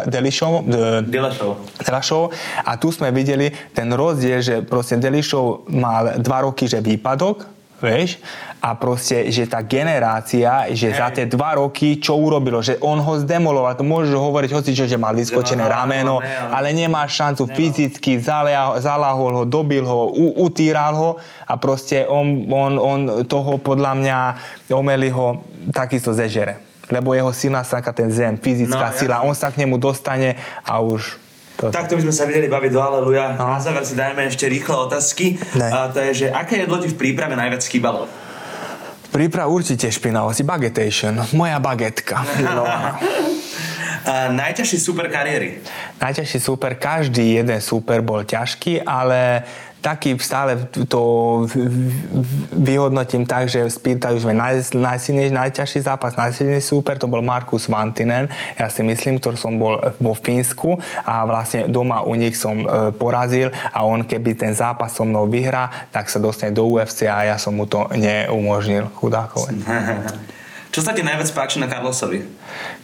Delišou, 0.08 0.64
Delašou 1.82 2.22
a 2.64 2.72
tu 2.78 2.88
sme 2.94 3.10
videli 3.10 3.50
ten 3.74 3.90
rozdiel, 3.90 4.40
že 4.40 4.54
proste 4.62 4.96
Delišov 4.96 5.68
mal 5.74 6.22
dva 6.22 6.46
roky, 6.46 6.70
že 6.70 6.78
výpadok, 6.78 7.59
vieš, 7.80 8.20
a 8.60 8.76
proste, 8.76 9.32
že 9.32 9.48
tá 9.48 9.64
generácia, 9.64 10.68
že 10.76 10.92
hey. 10.92 10.98
za 11.00 11.08
tie 11.10 11.24
dva 11.24 11.56
roky, 11.56 11.96
čo 11.96 12.20
urobilo, 12.20 12.60
že 12.60 12.76
on 12.84 13.00
ho 13.00 13.16
zdemoloval, 13.16 13.72
to 13.72 13.84
môžeš 13.88 14.12
hovoriť 14.12 14.50
hoci 14.52 14.70
čo, 14.76 14.84
že 14.84 15.00
mal 15.00 15.16
vyskočené 15.16 15.64
rameno, 15.64 16.20
ale 16.52 16.76
nemá 16.76 17.08
šancu 17.08 17.48
nemá. 17.48 17.56
fyzicky, 17.56 18.20
zaláhol 18.80 19.42
ho, 19.42 19.44
dobil 19.48 19.82
ho, 19.82 20.12
u, 20.12 20.44
utíral 20.44 20.92
ho 20.92 21.10
a 21.48 21.56
proste 21.56 22.04
on, 22.04 22.44
on, 22.52 22.72
on 22.76 23.00
toho 23.24 23.56
podľa 23.56 23.92
mňa 23.96 24.18
omeli 24.76 25.08
ho 25.08 25.40
takisto 25.72 26.12
zežere 26.12 26.70
lebo 26.90 27.14
jeho 27.14 27.30
silná 27.30 27.62
stránka 27.62 27.94
ten 27.94 28.10
zem, 28.10 28.34
fyzická 28.34 28.90
no, 28.90 28.96
sila, 28.98 29.16
ja. 29.22 29.24
on 29.24 29.30
sa 29.30 29.54
k 29.54 29.62
nemu 29.62 29.78
dostane 29.78 30.34
a 30.66 30.82
už. 30.82 31.29
Takto 31.68 32.00
by 32.00 32.02
sme 32.08 32.14
sa 32.16 32.24
videli 32.24 32.48
baviť 32.48 32.72
do 32.72 32.80
Aleluja. 32.80 33.36
No. 33.36 33.52
Na 33.52 33.60
záver 33.60 33.84
si 33.84 33.92
dajme 33.92 34.24
ešte 34.24 34.48
rýchle 34.48 34.72
otázky. 34.88 35.36
Ne. 35.60 35.68
A 35.68 35.92
to 35.92 36.00
je, 36.00 36.24
že 36.24 36.26
aké 36.32 36.64
jedlo 36.64 36.80
ti 36.80 36.88
v 36.88 36.96
príprave 36.96 37.36
najviac 37.36 37.60
chýbalo? 37.60 38.08
Príprava 39.12 39.52
určite 39.52 39.92
špinavosti. 39.92 40.40
Bagetation. 40.46 41.20
Moja 41.36 41.60
bagetka. 41.60 42.24
No. 42.40 42.64
A 42.64 44.32
najťažší 44.32 44.80
super 44.80 45.12
kariéry? 45.12 45.60
Najťažší 46.00 46.40
super, 46.40 46.72
každý 46.80 47.36
jeden 47.36 47.60
super 47.60 48.00
bol 48.00 48.24
ťažký, 48.24 48.80
ale 48.80 49.44
taký 49.80 50.14
stále 50.20 50.68
to 50.86 51.00
vyhodnotím 52.52 53.24
tak, 53.24 53.48
že 53.48 53.64
spýtajú 53.64 54.20
sme 54.20 54.36
naj, 54.36 54.76
najsilnejší, 54.76 55.32
najťažší 55.32 55.80
zápas, 55.80 56.14
najsilnejší 56.20 56.62
súper, 56.62 57.00
to 57.00 57.08
bol 57.08 57.24
Markus 57.24 57.66
Vantinen, 57.66 58.28
ja 58.60 58.68
si 58.68 58.84
myslím, 58.84 59.18
ktorý 59.18 59.36
som 59.40 59.56
bol 59.56 59.80
vo 59.96 60.12
Fínsku 60.12 60.76
a 61.02 61.24
vlastne 61.24 61.66
doma 61.66 62.04
u 62.04 62.12
nich 62.14 62.36
som 62.36 62.60
e, 62.60 62.92
porazil 62.92 63.48
a 63.72 63.82
on 63.82 64.04
keby 64.04 64.36
ten 64.36 64.52
zápas 64.52 64.92
so 64.92 65.08
mnou 65.08 65.24
vyhrá, 65.26 65.88
tak 65.88 66.12
sa 66.12 66.20
dostane 66.20 66.52
do 66.52 66.68
UFC 66.68 67.08
a 67.08 67.24
ja 67.24 67.36
som 67.40 67.56
mu 67.56 67.64
to 67.64 67.88
neumožnil, 67.96 68.92
chudákové. 69.00 69.56
Čo 70.70 70.86
sa 70.86 70.94
ti 70.94 71.02
najviac 71.02 71.26
páči 71.34 71.58
na 71.58 71.66
Carlosovi? 71.66 72.22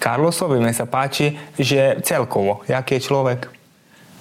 Carlosovi 0.03 0.59
mi 0.59 0.75
sa 0.75 0.91
páči, 0.91 1.39
že 1.55 2.03
celkovo, 2.03 2.67
jaký 2.67 2.99
je 2.99 3.07
človek. 3.07 3.47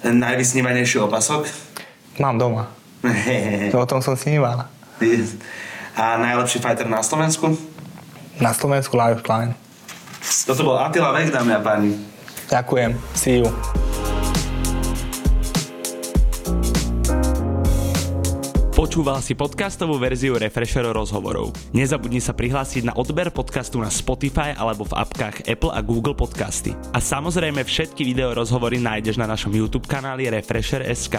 Najvysnívanejší 0.06 1.02
opasok? 1.02 1.65
Mám 2.16 2.40
doma. 2.40 2.72
to 3.72 3.76
o 3.76 3.86
tom 3.86 4.00
som 4.00 4.16
sníval. 4.16 4.66
A 5.96 6.04
najlepší 6.16 6.58
fighter 6.60 6.88
na 6.88 7.00
Slovensku? 7.04 7.56
Na 8.40 8.52
Slovensku 8.52 8.96
Lajos 8.96 9.24
Klein. 9.24 9.56
Toto 10.44 10.62
bol 10.66 10.76
Attila 10.76 11.12
Vek, 11.12 11.32
dámy 11.32 11.56
a 11.56 11.60
páni. 11.60 11.96
Ďakujem. 12.52 12.90
See 13.16 13.40
you. 13.40 13.48
Počúval 18.76 19.24
si 19.24 19.32
podcastovú 19.32 19.96
verziu 19.96 20.36
Refresher 20.36 20.84
rozhovorov. 20.84 21.56
Nezabudni 21.72 22.20
sa 22.20 22.36
prihlásiť 22.36 22.84
na 22.84 22.92
odber 22.92 23.32
podcastu 23.32 23.80
na 23.80 23.88
Spotify 23.88 24.52
alebo 24.52 24.84
v 24.84 25.00
apkách 25.00 25.48
Apple 25.48 25.72
a 25.72 25.80
Google 25.80 26.12
Podcasty. 26.12 26.76
A 26.92 27.00
samozrejme 27.00 27.64
všetky 27.64 28.04
video 28.04 28.36
rozhovory 28.36 28.76
nájdeš 28.76 29.16
na 29.16 29.24
našom 29.24 29.56
YouTube 29.56 29.88
kanáli 29.88 30.28
Refresher.sk. 30.28 31.16